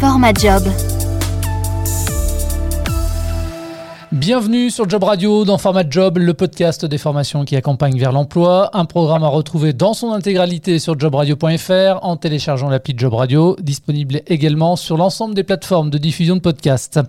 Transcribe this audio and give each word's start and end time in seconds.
Format 0.00 0.36
Job. 0.36 0.95
Bienvenue 4.12 4.70
sur 4.70 4.88
Job 4.88 5.02
Radio 5.02 5.44
dans 5.44 5.58
Format 5.58 5.82
Job, 5.90 6.18
le 6.18 6.32
podcast 6.32 6.86
des 6.86 6.96
formations 6.96 7.44
qui 7.44 7.56
accompagne 7.56 7.98
vers 7.98 8.12
l'emploi. 8.12 8.70
Un 8.72 8.84
programme 8.84 9.24
à 9.24 9.28
retrouver 9.28 9.72
dans 9.72 9.94
son 9.94 10.12
intégralité 10.12 10.78
sur 10.78 10.98
jobradio.fr 10.98 11.98
en 12.02 12.16
téléchargeant 12.16 12.68
l'appli 12.68 12.94
Job 12.96 13.14
Radio, 13.14 13.56
disponible 13.60 14.22
également 14.28 14.76
sur 14.76 14.96
l'ensemble 14.96 15.34
des 15.34 15.42
plateformes 15.42 15.90
de 15.90 15.98
diffusion 15.98 16.36
de 16.36 16.40
podcasts. 16.40 17.00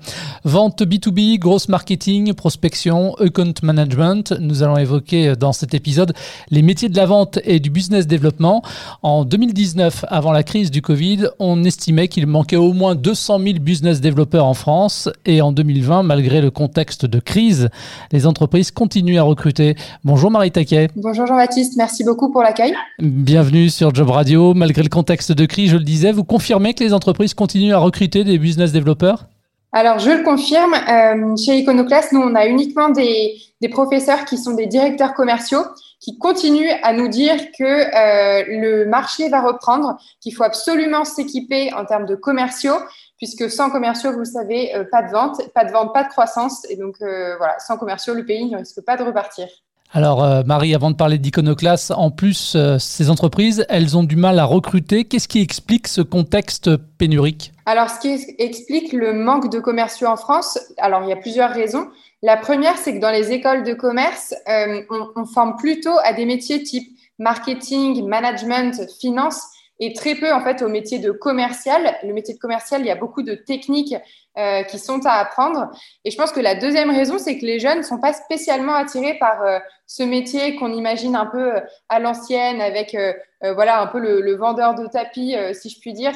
Vente 0.44 0.82
B2B, 0.82 1.38
grosse 1.38 1.70
marketing, 1.70 2.34
prospection, 2.34 3.14
account 3.20 3.54
management. 3.62 4.34
Nous 4.40 4.64
allons 4.64 4.78
évoquer 4.78 5.36
dans 5.36 5.54
cet 5.54 5.76
épisode 5.76 6.14
les 6.50 6.64
métiers 6.64 6.90
de 6.90 6.98
la 6.98 7.06
vente 7.06 7.38
et 7.44 7.60
du 7.60 7.70
business 7.70 8.08
développement. 8.08 8.64
En 9.04 9.24
2019, 9.24 10.04
avant 10.08 10.32
la 10.32 10.42
crise 10.42 10.72
du 10.72 10.82
Covid, 10.82 11.28
on 11.38 11.64
estimait 11.64 12.08
qu'il 12.08 12.26
manquait 12.26 12.56
au 12.56 12.74
moins 12.74 12.96
200 12.96 13.38
000 13.40 13.60
business 13.60 14.02
développeurs 14.02 14.46
en 14.46 14.56
France 14.56 15.10
et 15.28 15.44
en 15.44 15.52
2020, 15.52 16.02
malgré 16.02 16.42
le 16.42 16.50
contexte 16.50 16.87
de 17.06 17.20
crise, 17.20 17.70
les 18.12 18.26
entreprises 18.26 18.72
continuent 18.72 19.20
à 19.20 19.24
recruter. 19.24 19.76
Bonjour 20.04 20.32
Marie 20.32 20.52
Taquet. 20.52 20.88
Bonjour 20.96 21.28
Jean-Baptiste, 21.28 21.76
merci 21.78 22.04
beaucoup 22.04 22.32
pour 22.32 22.42
l'accueil. 22.42 22.74
Bienvenue 23.00 23.70
sur 23.70 23.94
Job 23.94 24.10
Radio. 24.10 24.54
Malgré 24.54 24.84
le 24.84 24.90
contexte 24.90 25.32
de 25.32 25.46
crise, 25.46 25.72
je 25.72 25.78
le 25.78 25.84
disais, 25.84 26.12
vous 26.12 26.24
confirmez 26.24 26.74
que 26.74 26.84
les 26.84 26.94
entreprises 26.94 27.34
continuent 27.34 27.74
à 27.74 27.80
recruter 27.80 28.24
des 28.24 28.38
business 28.38 28.72
développeurs? 28.72 29.26
Alors, 29.74 30.00
je 30.00 30.10
le 30.10 30.24
confirme, 30.24 30.74
euh, 30.74 31.36
chez 31.36 31.58
Iconoclast, 31.60 32.14
nous, 32.14 32.22
on 32.22 32.36
a 32.36 32.48
uniquement 32.48 32.90
des, 32.90 33.36
professeurs 33.70 34.26
qui 34.26 34.38
sont 34.38 34.54
des 34.54 34.66
directeurs 34.66 35.14
commerciaux 35.14 35.62
qui 36.00 36.18
continuent 36.18 36.76
à 36.84 36.94
nous 36.94 37.08
dire 37.08 37.36
que 37.58 37.64
euh, 37.64 38.44
le 38.48 38.86
marché 38.86 39.30
va 39.30 39.42
reprendre, 39.42 39.98
qu'il 40.22 40.34
faut 40.34 40.44
absolument 40.44 41.06
s'équiper 41.06 41.74
en 41.74 41.86
termes 41.86 42.06
de 42.06 42.16
commerciaux 42.16 42.78
puisque 43.18 43.50
sans 43.50 43.72
commerciaux, 43.72 44.12
vous 44.12 44.20
le 44.20 44.26
savez, 44.26 44.76
euh, 44.76 44.84
pas 44.92 45.02
de 45.02 45.12
vente, 45.12 45.42
pas 45.56 45.66
de 45.66 45.72
vente, 45.72 45.92
pas 45.92 46.04
de 46.04 46.10
croissance. 46.10 46.70
Et 46.70 46.76
donc, 46.76 46.98
euh, 47.02 47.36
voilà, 47.38 47.58
sans 47.58 47.76
commerciaux, 47.76 48.14
le 48.14 48.24
pays 48.24 48.46
ne 48.46 48.58
risque 48.58 48.82
pas 48.86 48.96
de 48.96 49.02
repartir. 49.02 49.48
Alors, 49.92 50.44
Marie, 50.46 50.76
avant 50.76 50.92
de 50.92 50.98
parler 50.98 51.18
d'Iconoclast, 51.18 51.92
en 51.92 52.12
plus, 52.12 52.58
ces 52.78 53.10
entreprises, 53.10 53.66
elles 53.70 53.96
ont 53.96 54.04
du 54.04 54.18
mal 54.18 54.38
à 54.38 54.44
recruter. 54.44 55.06
Qu'est-ce 55.06 55.30
qui 55.30 55.42
explique 55.42 55.88
ce 55.88 56.02
contexte 56.02 56.76
pénurique? 56.98 57.54
Alors, 57.66 57.90
ce 57.90 58.02
qui 58.02 58.36
explique 58.38 58.92
le 58.92 59.14
manque 59.14 59.50
de 59.50 59.60
commerciaux 59.60 60.10
en 60.10 60.18
France, 60.18 60.60
alors 60.78 61.04
il 61.04 61.10
y 61.10 61.14
a 61.14 61.16
plusieurs 61.16 61.52
raisons. 61.52 61.88
La 62.24 62.38
première, 62.38 62.78
c'est 62.78 62.96
que 62.96 63.00
dans 63.00 63.12
les 63.12 63.32
écoles 63.32 63.64
de 63.64 63.74
commerce, 63.74 64.34
on, 64.48 65.08
on 65.16 65.26
forme 65.26 65.56
plutôt 65.56 65.98
à 66.04 66.14
des 66.14 66.26
métiers 66.26 66.64
type 66.64 66.98
marketing, 67.20 68.08
management, 68.08 68.90
finance 69.00 69.42
et 69.80 69.94
très 69.94 70.16
peu 70.16 70.32
en 70.34 70.42
fait 70.42 70.62
au 70.62 70.70
métier 70.70 71.00
de 71.00 71.12
commercial. 71.12 71.96
Le 72.04 72.14
métier 72.14 72.34
de 72.34 72.40
commercial, 72.40 72.82
il 72.82 72.88
y 72.88 72.92
a 72.92 72.96
beaucoup 72.96 73.22
de 73.22 73.36
techniques 73.36 73.96
euh, 74.38 74.64
qui 74.64 74.80
sont 74.80 75.06
à 75.06 75.14
apprendre. 75.14 75.70
Et 76.04 76.12
je 76.12 76.18
pense 76.18 76.32
que 76.32 76.40
la 76.40 76.56
deuxième 76.56 76.90
raison, 76.90 77.18
c'est 77.18 77.38
que 77.38 77.46
les 77.46 77.60
jeunes 77.60 77.80
ne 77.80 77.84
sont 77.84 78.00
pas 78.00 78.14
spécialement 78.14 78.74
attirés 78.74 79.18
par 79.20 79.42
euh, 79.44 79.60
ce 79.86 80.04
métier 80.04 80.56
qu'on 80.56 80.74
imagine 80.74 81.16
un 81.16 81.26
peu 81.26 81.56
euh, 81.56 81.60
à 81.90 82.00
l'ancienne, 82.00 82.62
avec 82.62 82.96
voilà 83.42 83.82
un 83.82 83.88
peu 83.88 84.00
le, 84.00 84.36
vendeur 84.36 84.74
de 84.74 84.88
tapis, 84.88 85.36
si 85.54 85.70
je 85.70 85.80
puis 85.80 85.94
dire, 85.94 86.14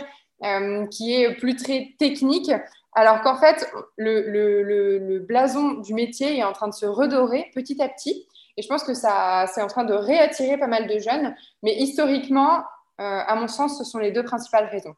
qui 0.89 1.13
est 1.13 1.36
plus 1.36 1.55
très 1.55 1.89
technique. 1.99 2.52
Alors 2.94 3.22
qu'en 3.22 3.38
fait, 3.38 3.72
le, 3.97 4.30
le, 4.30 5.20
blason 5.20 5.75
du 5.75 5.94
métier 5.94 6.38
est 6.38 6.44
en 6.44 6.52
train 6.52 6.67
de 6.67 6.73
se 6.73 6.86
redorer 6.86 7.50
petit 7.53 7.81
à 7.81 7.88
petit. 7.88 8.28
Et 8.58 8.61
je 8.61 8.67
pense 8.67 8.83
que 8.83 8.94
ça, 8.94 9.45
c'est 9.53 9.61
en 9.61 9.67
train 9.67 9.86
de 9.86 9.94
réattirer 9.94 10.58
pas 10.58 10.67
mal 10.67 10.88
de 10.88 11.00
jeunes. 11.00 11.33
Mais 11.64 11.75
historiquement, 11.78 12.64
euh, 13.00 13.22
à 13.25 13.36
mon 13.36 13.48
sens, 13.48 13.78
ce 13.78 13.83
sont 13.86 13.98
les 13.98 14.11
deux 14.11 14.23
principales 14.23 14.67
raisons. 14.70 14.94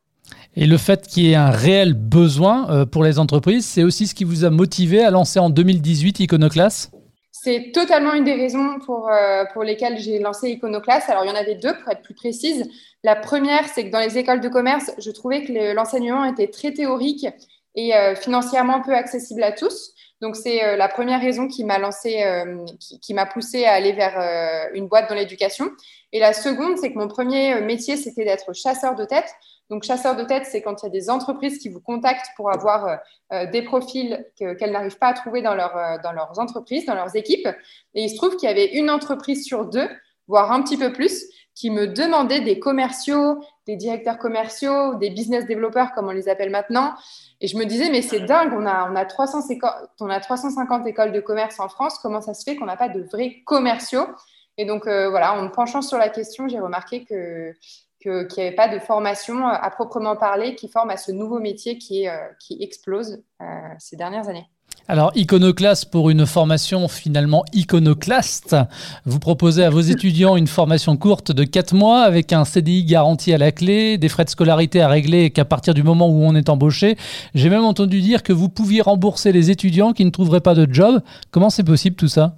Et 0.56 0.66
le 0.66 0.78
fait 0.78 1.08
qu'il 1.08 1.24
y 1.24 1.32
ait 1.32 1.36
un 1.36 1.52
réel 1.52 1.94
besoin 1.94 2.70
euh, 2.70 2.86
pour 2.86 3.04
les 3.04 3.20
entreprises, 3.20 3.66
c'est 3.66 3.84
aussi 3.84 4.08
ce 4.08 4.16
qui 4.16 4.24
vous 4.24 4.46
a 4.46 4.50
motivé 4.50 5.04
à 5.04 5.12
lancer 5.12 5.40
en 5.40 5.50
2018 5.50 6.22
Iconoclast? 6.22 6.92
C'est 7.32 7.72
totalement 7.74 8.14
une 8.14 8.24
des 8.24 8.36
raisons 8.36 8.80
pour, 8.86 9.10
euh, 9.10 9.44
pour 9.54 9.64
lesquelles 9.64 10.00
j'ai 10.00 10.18
lancé 10.20 10.50
Iconoclast. 10.50 11.10
Alors, 11.10 11.26
il 11.26 11.28
y 11.28 11.32
en 11.32 11.36
avait 11.36 11.56
deux, 11.56 11.74
pour 11.78 11.92
être 11.92 12.02
plus 12.02 12.14
précise. 12.14 12.70
La 13.04 13.16
première, 13.16 13.68
c'est 13.68 13.86
que 13.86 13.92
dans 13.92 14.00
les 14.00 14.18
écoles 14.18 14.40
de 14.40 14.48
commerce, 14.48 14.92
je 14.98 15.12
trouvais 15.12 15.44
que 15.44 15.74
l'enseignement 15.76 16.24
était 16.26 16.48
très 16.48 16.72
théorique 16.72 17.28
et 17.76 17.94
financièrement 18.16 18.82
peu 18.82 18.94
accessible 18.94 19.44
à 19.44 19.52
tous. 19.52 19.94
Donc, 20.22 20.36
c'est 20.36 20.78
la 20.78 20.88
première 20.88 21.20
raison 21.20 21.48
qui 21.48 21.64
m'a 21.64 21.80
lancé, 21.80 22.24
qui, 22.80 23.00
qui 23.00 23.14
m'a 23.14 23.26
poussé 23.26 23.66
à 23.66 23.74
aller 23.74 23.94
vers 23.94 24.70
une 24.74 24.88
boîte 24.88 25.10
dans 25.10 25.16
l'éducation. 25.16 25.70
Et 26.12 26.20
la 26.20 26.34
seconde, 26.34 26.78
c'est 26.78 26.94
que 26.94 26.98
mon 26.98 27.08
premier 27.08 27.60
métier, 27.62 27.98
c'était 27.98 28.24
d'être 28.24 28.54
chasseur 28.54 28.96
de 28.96 29.04
tête. 29.04 29.36
Donc, 29.70 29.84
chasseur 29.84 30.16
de 30.16 30.24
tête, 30.24 30.46
c'est 30.46 30.62
quand 30.62 30.84
il 30.84 30.86
y 30.86 30.90
a 30.90 30.92
des 30.92 31.10
entreprises 31.10 31.58
qui 31.58 31.70
vous 31.70 31.80
contactent 31.80 32.28
pour 32.36 32.52
avoir 32.52 32.86
euh, 32.86 32.96
euh, 33.32 33.50
des 33.50 33.64
profils 33.64 34.24
qu'elles 34.36 34.72
n'arrivent 34.72 35.00
pas 35.00 35.08
à 35.08 35.14
trouver 35.14 35.40
euh, 35.40 35.98
dans 36.04 36.12
leurs 36.12 36.40
entreprises, 36.40 36.86
dans 36.86 36.96
leurs 36.96 37.16
équipes. 37.16 37.48
Et 37.96 38.04
il 38.04 38.10
se 38.10 38.16
trouve 38.16 38.36
qu'il 38.36 38.48
y 38.48 38.52
avait 38.52 38.74
une 38.74 38.92
entreprise 38.92 39.44
sur 39.44 39.66
deux, 39.66 39.90
voire 40.28 40.52
un 40.52 40.62
petit 40.62 40.78
peu 40.78 40.94
plus, 40.94 41.26
qui 41.56 41.72
me 41.72 41.88
demandait 41.88 42.42
des 42.42 42.60
commerciaux, 42.60 43.44
des 43.66 43.76
directeurs 43.76 44.18
commerciaux, 44.18 44.96
des 44.96 45.10
business 45.10 45.46
développeurs, 45.46 45.94
comme 45.94 46.08
on 46.08 46.12
les 46.12 46.30
appelle 46.30 46.50
maintenant. 46.50 46.94
Et 47.42 47.48
je 47.48 47.58
me 47.58 47.66
disais, 47.66 47.90
mais 47.90 48.02
c'est 48.02 48.22
dingue, 48.22 48.54
on 48.54 48.66
a, 48.66 48.90
on, 48.92 48.96
a 48.96 49.06
300, 49.06 49.40
on 50.00 50.10
a 50.10 50.20
350 50.20 50.86
écoles 50.88 51.12
de 51.12 51.20
commerce 51.20 51.60
en 51.60 51.70
France, 51.70 51.98
comment 52.00 52.22
ça 52.22 52.34
se 52.34 52.44
fait 52.44 52.56
qu'on 52.56 52.66
n'a 52.66 52.78
pas 52.78 52.90
de 52.90 53.02
vrais 53.02 53.42
commerciaux? 53.46 54.06
Et 54.58 54.66
donc, 54.66 54.88
euh, 54.88 55.10
voilà, 55.10 55.34
en 55.34 55.44
me 55.44 55.50
penchant 55.50 55.82
sur 55.82 55.98
la 55.98 56.10
question, 56.10 56.48
j'ai 56.48 56.60
remarqué 56.60 57.06
que 57.06 57.54
qu'il 58.04 58.28
n'y 58.38 58.48
avait 58.48 58.56
pas 58.56 58.68
de 58.68 58.80
formation 58.80 59.48
à 59.48 59.70
proprement 59.70 60.18
parler 60.18 60.56
qui 60.56 60.68
forme 60.68 60.90
à 60.90 60.98
ce 60.98 61.14
nouveau 61.14 61.40
métier 61.40 61.78
qui, 61.78 62.08
euh, 62.10 62.18
explose 62.60 63.24
euh, 63.42 63.46
ces 63.80 63.96
dernières 63.96 64.28
années. 64.28 64.46
Alors, 64.90 65.14
Iconoclast 65.16 65.90
pour 65.90 66.10
une 66.10 66.26
formation 66.26 66.90
finalement 66.90 67.46
iconoclaste. 67.54 68.58
Vous 69.06 69.18
proposez 69.18 69.64
à 69.64 69.70
vos 69.70 69.80
étudiants 69.80 70.36
une 70.36 70.48
formation 70.48 70.98
courte 70.98 71.32
de 71.32 71.46
4 71.46 71.74
mois 71.74 72.02
avec 72.02 72.34
un 72.34 72.44
CDI 72.44 72.84
garanti 72.84 73.32
à 73.32 73.38
la 73.38 73.54
clé, 73.54 73.98
des 73.98 74.10
frais 74.10 74.26
de 74.26 74.30
scolarité 74.30 74.82
à 74.82 74.90
régler 74.90 75.32
qu'à 75.32 75.46
partir 75.46 75.74
du 75.74 75.84
moment 75.84 76.10
où 76.10 76.26
on 76.26 76.36
est 76.36 76.50
embauché. 76.50 76.98
J'ai 77.34 77.50
même 77.50 77.64
entendu 77.64 78.02
dire 78.02 78.24
que 78.24 78.34
vous 78.34 78.50
pouviez 78.50 78.82
rembourser 78.82 79.32
les 79.32 79.52
étudiants 79.52 79.94
qui 79.94 80.04
ne 80.04 80.10
trouveraient 80.10 80.42
pas 80.42 80.54
de 80.54 80.68
job. 80.70 81.02
Comment 81.32 81.50
c'est 81.50 81.64
possible 81.64 81.96
tout 81.96 82.10
ça? 82.10 82.36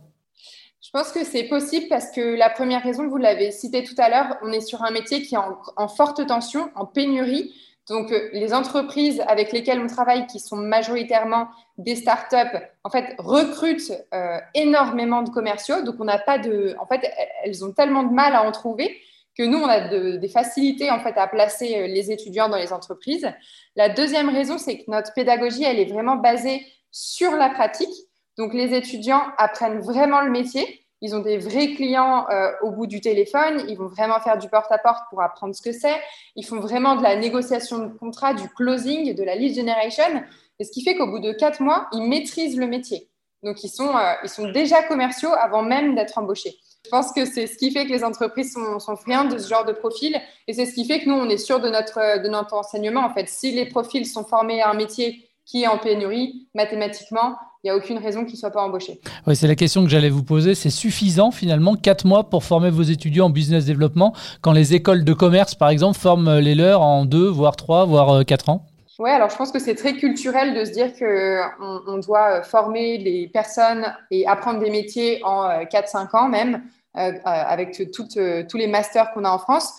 Je 0.83 0.91
pense 0.91 1.11
que 1.11 1.25
c'est 1.25 1.45
possible 1.45 1.87
parce 1.89 2.11
que 2.11 2.37
la 2.37 2.51
première 2.51 2.83
raison, 2.83 3.09
vous 3.09 3.17
l'avez 3.17 3.51
cité 3.51 3.83
tout 3.83 3.95
à 3.97 4.07
l'heure, 4.07 4.37
on 4.43 4.51
est 4.51 4.61
sur 4.61 4.83
un 4.83 4.91
métier 4.91 5.23
qui 5.23 5.33
est 5.33 5.39
en, 5.77 5.87
forte 5.87 6.25
tension, 6.27 6.69
en 6.75 6.85
pénurie. 6.85 7.51
Donc, 7.87 8.11
euh, 8.11 8.29
les 8.33 8.53
entreprises 8.53 9.21
avec 9.27 9.51
lesquelles 9.51 9.79
on 9.79 9.87
travaille, 9.87 10.25
qui 10.25 10.39
sont 10.39 10.57
majoritairement 10.57 11.49
des 11.77 11.95
startups, 11.95 12.57
en 12.83 12.89
fait, 12.89 13.15
recrutent 13.19 13.93
euh, 14.13 14.39
énormément 14.55 15.21
de 15.21 15.29
commerciaux. 15.29 15.83
Donc, 15.83 15.95
on 15.99 16.05
n'a 16.05 16.17
pas 16.17 16.39
de. 16.39 16.75
En 16.79 16.87
fait, 16.87 17.07
elles 17.43 17.63
ont 17.63 17.71
tellement 17.71 18.03
de 18.03 18.11
mal 18.11 18.35
à 18.35 18.43
en 18.43 18.51
trouver 18.51 18.99
que 19.37 19.43
nous, 19.43 19.59
on 19.59 19.67
a 19.67 20.17
des 20.17 20.29
facilités 20.29 20.89
en 20.89 20.99
fait 20.99 21.17
à 21.17 21.27
placer 21.27 21.75
euh, 21.77 21.87
les 21.87 22.11
étudiants 22.11 22.49
dans 22.49 22.57
les 22.57 22.73
entreprises. 22.73 23.29
La 23.75 23.89
deuxième 23.89 24.29
raison, 24.29 24.57
c'est 24.57 24.79
que 24.79 24.89
notre 24.89 25.13
pédagogie, 25.13 25.63
elle 25.63 25.79
est 25.79 25.91
vraiment 25.91 26.15
basée 26.15 26.65
sur 26.91 27.31
la 27.31 27.49
pratique. 27.49 27.93
Donc, 28.37 28.53
les 28.53 28.73
étudiants 28.73 29.21
apprennent 29.37 29.79
vraiment 29.79 30.21
le 30.21 30.31
métier. 30.31 30.84
Ils 31.05 31.15
ont 31.15 31.19
des 31.19 31.37
vrais 31.37 31.67
clients 31.73 32.25
euh, 32.31 32.51
au 32.63 32.71
bout 32.71 32.87
du 32.87 32.99
téléphone. 32.99 33.63
Ils 33.69 33.77
vont 33.77 33.85
vraiment 33.85 34.19
faire 34.19 34.39
du 34.39 34.49
porte-à-porte 34.49 35.03
pour 35.11 35.21
apprendre 35.21 35.53
ce 35.53 35.61
que 35.61 35.71
c'est. 35.71 36.01
Ils 36.35 36.43
font 36.43 36.59
vraiment 36.59 36.95
de 36.95 37.03
la 37.03 37.15
négociation 37.15 37.77
de 37.77 37.93
contrat, 37.93 38.33
du 38.33 38.49
closing, 38.49 39.13
de 39.13 39.23
la 39.23 39.35
lead 39.35 39.55
generation. 39.55 40.23
Et 40.57 40.63
ce 40.63 40.71
qui 40.71 40.83
fait 40.83 40.95
qu'au 40.95 41.05
bout 41.05 41.19
de 41.19 41.31
quatre 41.31 41.61
mois, 41.61 41.87
ils 41.91 42.01
maîtrisent 42.01 42.57
le 42.57 42.65
métier. 42.65 43.07
Donc, 43.43 43.63
ils 43.63 43.69
sont, 43.69 43.95
euh, 43.95 44.13
ils 44.23 44.29
sont 44.29 44.49
déjà 44.49 44.81
commerciaux 44.81 45.29
avant 45.39 45.61
même 45.61 45.93
d'être 45.93 46.17
embauchés. 46.17 46.55
Je 46.85 46.89
pense 46.89 47.11
que 47.11 47.23
c'est 47.25 47.45
ce 47.45 47.55
qui 47.59 47.69
fait 47.69 47.85
que 47.85 47.91
les 47.91 48.03
entreprises 48.03 48.53
sont, 48.53 48.79
sont 48.79 48.95
friandes 48.95 49.31
de 49.31 49.37
ce 49.37 49.47
genre 49.47 49.65
de 49.65 49.73
profil. 49.73 50.19
Et 50.47 50.53
c'est 50.53 50.65
ce 50.65 50.73
qui 50.73 50.85
fait 50.85 51.01
que 51.01 51.09
nous, 51.09 51.15
on 51.15 51.29
est 51.29 51.37
sûr 51.37 51.59
de 51.59 51.69
notre, 51.69 52.19
de 52.23 52.27
notre 52.29 52.55
enseignement. 52.55 53.01
En 53.01 53.13
fait, 53.13 53.29
si 53.29 53.51
les 53.51 53.67
profils 53.67 54.07
sont 54.07 54.23
formés 54.23 54.63
à 54.63 54.71
un 54.71 54.73
métier 54.73 55.24
qui 55.45 55.63
est 55.63 55.67
en 55.67 55.77
pénurie, 55.77 56.47
mathématiquement, 56.55 57.35
il 57.63 57.69
n'y 57.69 57.71
a 57.71 57.77
aucune 57.77 57.97
raison 57.97 58.25
qu'ils 58.25 58.35
ne 58.35 58.39
soient 58.39 58.51
pas 58.51 58.61
embauchés. 58.61 58.99
Oui, 59.25 59.35
c'est 59.35 59.47
la 59.47 59.55
question 59.55 59.83
que 59.83 59.89
j'allais 59.89 60.09
vous 60.11 60.23
poser. 60.23 60.53
C'est 60.53 60.69
suffisant 60.69 61.31
finalement, 61.31 61.75
quatre 61.75 62.05
mois 62.05 62.29
pour 62.29 62.43
former 62.43 62.69
vos 62.69 62.83
étudiants 62.83 63.25
en 63.25 63.29
business 63.31 63.65
développement, 63.65 64.13
quand 64.41 64.51
les 64.51 64.75
écoles 64.75 65.03
de 65.03 65.13
commerce, 65.13 65.55
par 65.55 65.69
exemple, 65.69 65.97
forment 65.97 66.37
les 66.37 66.53
leurs 66.53 66.81
en 66.81 67.05
deux, 67.05 67.27
voire 67.27 67.55
trois, 67.55 67.85
voire 67.85 68.09
euh, 68.17 68.23
quatre 68.23 68.49
ans? 68.49 68.67
Oui, 68.99 69.09
alors 69.09 69.31
je 69.31 69.35
pense 69.35 69.51
que 69.51 69.57
c'est 69.57 69.73
très 69.73 69.93
culturel 69.93 70.53
de 70.53 70.63
se 70.63 70.71
dire 70.71 70.93
qu'on 70.93 71.81
on 71.87 71.97
doit 71.97 72.39
euh, 72.39 72.43
former 72.43 72.99
les 72.99 73.27
personnes 73.27 73.91
et 74.11 74.27
apprendre 74.27 74.59
des 74.59 74.69
métiers 74.69 75.21
en 75.23 75.47
4-5 75.63 75.65
euh, 76.13 76.17
ans 76.17 76.29
même, 76.29 76.61
avec 76.93 77.91
toutes, 77.91 78.17
tous 78.47 78.57
les 78.57 78.67
masters 78.67 79.11
qu'on 79.11 79.25
a 79.25 79.29
en 79.29 79.37
France. 79.37 79.73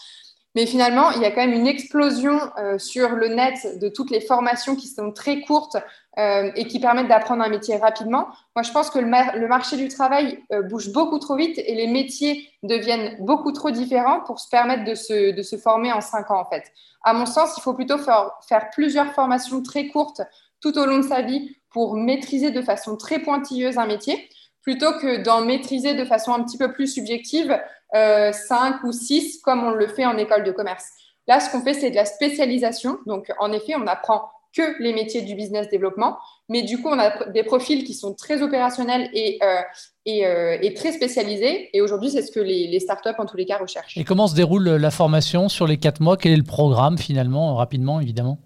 Mais 0.57 0.65
finalement, 0.65 1.11
il 1.11 1.21
y 1.21 1.27
a 1.27 1.31
quand 1.31 1.43
même 1.43 1.53
une 1.53 1.67
explosion 1.67 2.41
euh, 2.57 2.79
sur 2.79 3.11
le 3.11 3.29
net 3.29 3.79
de 3.79 3.91
toutes 3.91 4.11
les 4.11 4.23
formations 4.23 4.75
qui 4.75 4.89
sont 4.89 5.13
très 5.13 5.43
courtes 5.43 5.77
euh, 6.19 6.51
et 6.57 6.67
qui 6.67 6.81
permettent 6.81 7.09
d'apprendre 7.09 7.45
un 7.45 7.51
métier 7.51 7.77
rapidement. 7.77 8.29
Moi, 8.55 8.63
je 8.63 8.73
pense 8.73 8.89
que 8.89 8.99
le, 8.99 9.49
marché 9.49 9.77
du 9.77 9.89
travail 9.89 10.43
euh, 10.53 10.63
bouge 10.63 10.91
beaucoup 10.93 11.19
trop 11.19 11.37
vite 11.37 11.59
et 11.59 11.75
les 11.75 11.87
métiers 11.87 12.49
deviennent 12.63 13.23
beaucoup 13.23 13.53
trop 13.53 13.71
différents 13.71 14.21
pour 14.21 14.41
se 14.41 14.49
permettre 14.49 14.85
de 14.85 14.95
se, 14.95 15.57
former 15.59 15.93
en 15.93 16.01
cinq 16.01 16.31
ans, 16.31 16.41
en 16.41 16.49
fait. 16.49 16.65
À 17.05 17.13
mon 17.13 17.27
sens, 17.27 17.53
il 17.59 17.61
faut 17.61 17.75
plutôt 17.75 17.99
faire, 17.99 18.71
plusieurs 18.73 19.13
formations 19.13 19.63
très 19.63 19.89
courtes 19.89 20.23
tout 20.63 20.79
au 20.79 20.87
long 20.87 21.01
de 21.01 21.07
sa 21.07 21.21
vie 21.21 21.55
pour 21.69 21.97
maîtriser 21.97 22.51
de 22.51 22.63
façon 22.63 22.97
très 22.97 23.19
pointilleuse 23.19 23.77
un 23.77 23.87
métier 23.87 24.27
plutôt 24.63 24.99
que 24.99 25.23
d'en 25.23 25.43
maîtriser 25.43 25.95
de 25.95 26.05
façon 26.05 26.33
un 26.33 26.43
petit 26.43 26.59
peu 26.59 26.73
plus 26.73 26.89
subjective 26.89 27.57
5 27.93 28.85
ou 28.85 28.93
6 28.93 29.41
comme 29.43 29.65
on 29.65 29.71
le 29.71 29.87
fait 29.87 30.07
en 30.07 30.17
école 30.19 30.45
de 30.45 30.53
commerce. 30.53 30.85
Là, 31.29 31.41
ce 31.41 31.51
qu'on 31.51 31.63
fait, 31.63 31.75
c'est 31.75 31.91
de 31.91 31.97
la 31.97 32.05
spécialisation. 32.05 32.99
Donc, 33.07 33.33
en 33.39 33.53
effet, 33.53 33.75
on 33.77 33.87
apprend 33.87 34.31
que 34.57 34.83
les 34.83 34.95
métiers 34.95 35.23
du 35.23 35.35
business 35.35 35.69
développement, 35.69 36.17
mais 36.49 36.63
du 36.63 36.81
coup, 36.81 36.89
on 36.89 36.99
a 36.99 37.29
des 37.31 37.43
profils 37.43 37.85
qui 37.85 37.95
sont 37.95 38.15
très 38.15 38.43
opérationnels 38.43 39.11
et, 39.13 39.39
euh, 39.43 39.61
euh, 40.09 40.59
et, 40.63 40.73
très 40.73 40.93
spécialisés. 40.93 41.69
Et 41.77 41.83
aujourd'hui, 41.83 42.11
c'est 42.11 42.23
ce 42.23 42.33
que 42.33 42.41
les, 42.41 42.67
les, 42.69 42.81
startups, 42.81 43.19
en 43.19 43.27
tous 43.27 43.37
les 43.37 43.45
cas, 43.45 43.59
recherchent. 43.59 43.99
Et 43.99 44.05
comment 44.05 44.27
se 44.27 44.35
déroule 44.35 44.69
la 44.69 44.91
formation 44.91 45.49
sur 45.49 45.67
les 45.67 45.77
4 45.77 46.01
mois? 46.01 46.17
Quel 46.17 46.33
est 46.33 46.37
le 46.37 46.43
programme, 46.43 46.97
finalement, 46.97 47.57
rapidement, 47.57 48.01
évidemment? 48.01 48.39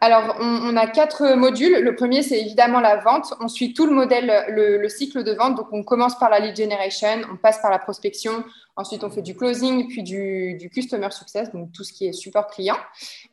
Alors, 0.00 0.36
on, 0.40 0.76
a 0.76 0.86
quatre 0.86 1.34
modules. 1.34 1.82
Le 1.82 1.94
premier, 1.96 2.22
c'est 2.22 2.38
évidemment 2.38 2.78
la 2.78 2.96
vente. 2.96 3.34
On 3.40 3.48
suit 3.48 3.74
tout 3.74 3.84
le 3.84 3.92
modèle, 3.92 4.44
le, 4.48 4.88
cycle 4.88 5.24
de 5.24 5.32
vente. 5.32 5.56
Donc, 5.56 5.66
on 5.72 5.82
commence 5.82 6.16
par 6.18 6.30
la 6.30 6.38
lead 6.38 6.56
generation, 6.56 7.22
on 7.32 7.36
passe 7.36 7.60
par 7.60 7.70
la 7.70 7.80
prospection. 7.80 8.44
Ensuite, 8.76 9.02
on 9.02 9.10
fait 9.10 9.22
du 9.22 9.34
closing, 9.34 9.88
puis 9.88 10.04
du, 10.04 10.70
customer 10.72 11.10
success, 11.10 11.50
donc 11.52 11.72
tout 11.72 11.82
ce 11.82 11.92
qui 11.92 12.06
est 12.06 12.12
support 12.12 12.46
client. 12.46 12.76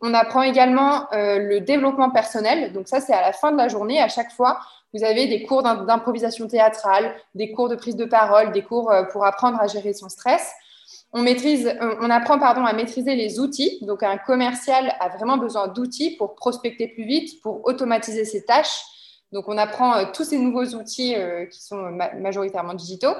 On 0.01 0.15
apprend 0.15 0.41
également 0.41 1.07
euh, 1.13 1.37
le 1.37 1.61
développement 1.61 2.09
personnel. 2.09 2.73
Donc, 2.73 2.87
ça, 2.87 2.99
c'est 2.99 3.13
à 3.13 3.21
la 3.21 3.31
fin 3.31 3.51
de 3.51 3.57
la 3.57 3.67
journée. 3.67 4.01
À 4.01 4.07
chaque 4.07 4.31
fois, 4.31 4.59
vous 4.95 5.03
avez 5.03 5.27
des 5.27 5.43
cours 5.43 5.61
d'improvisation 5.61 6.47
théâtrale, 6.47 7.13
des 7.35 7.51
cours 7.51 7.69
de 7.69 7.75
prise 7.75 7.95
de 7.95 8.05
parole, 8.05 8.51
des 8.53 8.63
cours 8.63 8.91
euh, 8.91 9.03
pour 9.03 9.23
apprendre 9.23 9.61
à 9.61 9.67
gérer 9.67 9.93
son 9.93 10.09
stress. 10.09 10.51
On, 11.17 11.25
euh, 11.25 12.09
apprend 12.09 12.37
pardon, 12.37 12.65
à 12.65 12.73
maîtriser 12.73 13.15
les 13.15 13.39
outils. 13.39 13.79
Donc, 13.83 14.03
un 14.03 14.17
commercial 14.17 14.93
a 14.99 15.07
vraiment 15.07 15.37
besoin 15.37 15.69
d'outils 15.69 16.17
pour 16.17 16.35
prospecter 16.35 16.89
plus 16.89 17.05
vite, 17.05 17.41
pour 17.41 17.65
automatiser 17.65 18.25
ses 18.25 18.43
tâches. 18.43 18.81
Donc, 19.31 19.47
on 19.47 19.57
apprend 19.57 19.95
euh, 19.95 20.03
tous 20.13 20.25
ces 20.25 20.37
nouveaux 20.37 20.65
outils 20.75 21.15
euh, 21.15 21.45
qui 21.45 21.63
sont 21.63 21.89
majoritairement 22.19 22.73
digitaux. 22.73 23.13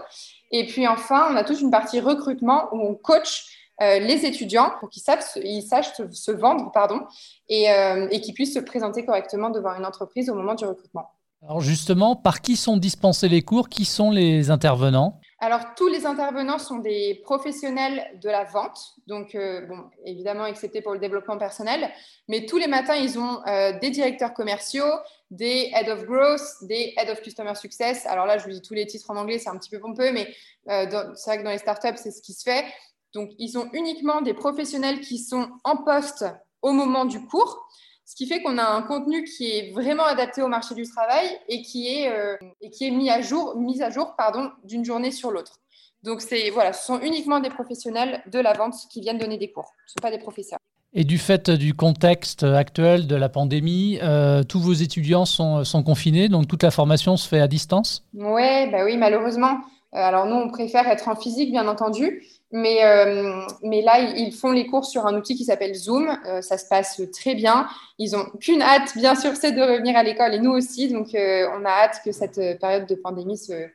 Et 0.52 0.66
puis, 0.66 0.86
enfin, 0.90 1.30
on 1.32 1.38
a 1.38 1.46
toute 1.46 1.62
une 1.62 1.72
partie 1.72 2.02
recrutement 2.02 2.68
où 2.74 2.82
on 2.82 2.96
coach 2.96 3.46
les 3.82 4.26
étudiants 4.26 4.72
pour 4.80 4.90
qu'ils 4.90 5.02
sachent, 5.02 5.92
se, 5.98 6.32
vendre 6.32 6.72
pardon, 6.74 7.02
et, 7.50 7.66
et 8.10 8.22
qu'ils 8.22 8.34
puissent 8.34 8.54
se 8.54 8.60
présenter 8.60 9.06
correctement 9.06 9.50
devant 9.50 9.76
une 9.76 9.86
entreprise 9.86 10.30
au 10.30 10.34
moment 10.34 10.54
du 10.54 10.64
recrutement. 10.64 11.10
Alors 11.44 11.60
justement, 11.60 12.16
par 12.16 12.40
qui 12.40 12.56
sont 12.56 12.78
dispensés 12.78 13.28
les 13.28 13.42
cours? 13.42 13.68
Qui 13.68 13.84
sont 13.84 14.12
les 14.12 14.50
intervenants? 14.50 15.20
Alors, 15.46 15.76
tous 15.76 15.88
les 15.88 16.08
intervenants 16.08 16.58
sont 16.58 16.80
des 16.80 17.22
professionnels 17.24 18.18
de 18.20 18.30
la 18.30 18.46
vente, 18.46 18.96
donc 19.06 19.36
euh, 19.36 19.62
bon, 19.68 19.92
évidemment 20.04 20.48
excepté 20.48 20.82
pour 20.82 20.92
le 20.92 20.98
développement 20.98 21.38
personnel, 21.38 21.92
mais 22.28 22.48
tous 22.48 22.58
les 22.58 22.66
matins, 22.66 22.96
ils 22.96 23.20
ont 23.20 23.46
euh, 23.46 23.78
des 23.78 23.92
directeurs 23.92 24.34
commerciaux, 24.34 24.92
des 25.30 25.72
Head 25.72 25.88
of 25.90 26.06
Growth, 26.06 26.42
des 26.64 26.96
Head 26.98 27.12
of 27.12 27.22
Customer 27.22 27.54
Success. 27.54 28.08
Alors 28.08 28.26
là, 28.26 28.40
je 28.40 28.46
vous 28.46 28.50
dis 28.50 28.62
tous 28.64 28.74
les 28.74 28.88
titres 28.88 29.12
en 29.12 29.18
anglais, 29.18 29.38
c'est 29.38 29.50
un 29.50 29.58
petit 29.58 29.70
peu 29.70 29.80
pompeux, 29.80 30.12
mais 30.12 30.34
euh, 30.70 31.14
c'est 31.14 31.30
vrai 31.30 31.38
que 31.38 31.44
dans 31.44 31.52
les 31.52 31.60
startups, 31.60 31.98
c'est 31.98 32.12
ce 32.12 32.24
qui 32.24 32.34
se 32.34 32.42
fait. 32.42 32.66
Donc, 33.14 33.30
ils 33.38 33.56
ont 33.60 33.70
uniquement 33.74 34.22
des 34.22 34.34
professionnels 34.34 35.00
qui 35.00 35.20
sont 35.20 35.48
en 35.64 35.78
poste 35.78 36.26
au 36.64 36.72
moment 36.72 37.06
du 37.06 37.24
cours 37.24 37.70
ce 38.06 38.16
qui 38.16 38.28
fait 38.28 38.42
qu'on 38.42 38.58
a 38.58 38.66
un 38.66 38.84
contenu 38.84 39.24
qui 39.24 39.50
est 39.50 39.72
vraiment 39.74 40.06
adapté 40.06 40.42
au 40.42 40.48
marché 40.48 40.76
du 40.76 40.88
travail 40.88 41.26
et 41.50 41.62
qui 41.64 41.88
est, 41.88 42.12
euh, 42.12 42.38
et 42.62 42.70
qui 42.70 42.88
est 42.88 42.92
mis 42.92 43.10
à 43.10 43.22
jour, 43.22 43.58
mis 43.58 43.82
à 43.82 43.90
jour 43.90 44.14
pardon, 44.16 44.52
d'une 44.64 44.86
journée 44.86 45.12
sur 45.12 45.32
l'autre. 45.32 45.60
Donc, 46.04 46.22
voilà, 46.54 46.72
ce 46.72 46.86
sont 46.86 47.00
uniquement 47.02 47.40
des 47.40 47.50
professionnels 47.50 48.22
de 48.32 48.38
la 48.38 48.54
vente 48.54 48.76
qui 48.92 49.02
viennent 49.02 49.18
donner 49.18 49.40
des 49.40 49.52
cours. 49.52 49.72
Ce 49.88 49.94
ne 49.94 50.00
sont 50.00 50.04
pas 50.04 50.16
des 50.16 50.22
professeurs. 50.22 50.60
Et 50.94 51.04
du 51.04 51.18
fait 51.18 51.50
du 51.50 51.74
contexte 51.74 52.44
actuel 52.44 53.08
de 53.08 53.16
la 53.16 53.28
pandémie, 53.28 53.98
euh, 54.04 54.44
tous 54.44 54.60
vos 54.60 54.74
étudiants 54.74 55.26
sont, 55.26 55.64
sont, 55.64 55.82
confinés, 55.82 56.30
donc 56.30 56.48
toute 56.48 56.62
la 56.62 56.70
formation 56.70 57.18
se 57.18 57.28
fait 57.28 57.42
à 57.42 57.48
distance? 57.48 58.06
Ouais, 58.14 58.70
bah 58.72 58.86
Oui, 58.86 58.98
malheureusement. 58.98 59.58
Euh, 59.96 59.98
alors 59.98 60.26
nous, 60.26 60.36
on 60.36 60.50
préfère 60.50 60.88
être 60.88 61.08
en 61.08 61.16
physique, 61.16 61.52
bien 61.52 61.68
entendu, 61.68 62.24
mais, 62.56 62.86
euh, 62.86 63.42
mais 63.64 63.82
là, 63.82 64.00
ils 64.00 64.32
font 64.32 64.54
les 64.54 64.66
cours 64.66 64.86
sur 64.86 65.06
un 65.06 65.18
outil 65.18 65.36
qui 65.36 65.44
s'appelle 65.44 65.76
Zoom. 65.76 66.18
Euh, 66.26 66.42
ça 66.42 66.58
se 66.58 66.66
passe 66.70 67.02
très 67.12 67.36
bien. 67.36 67.68
Ils 68.00 68.16
ont 68.16 68.24
qu'une 68.40 68.62
hâte, 68.62 68.94
bien 68.96 69.14
sûr, 69.14 69.36
c'est 69.36 69.52
de 69.52 69.62
revenir 69.62 69.98
à 69.98 70.04
l'école 70.04 70.34
et 70.34 70.40
nous 70.40 70.52
aussi. 70.52 70.88
Donc, 70.88 71.10
on 71.14 71.66
a 71.66 71.70
hâte 71.70 72.00
que 72.06 72.14
cette 72.14 72.40
période 72.62 72.88
de 72.88 72.96
pandémie 72.96 73.38
se, 73.38 73.68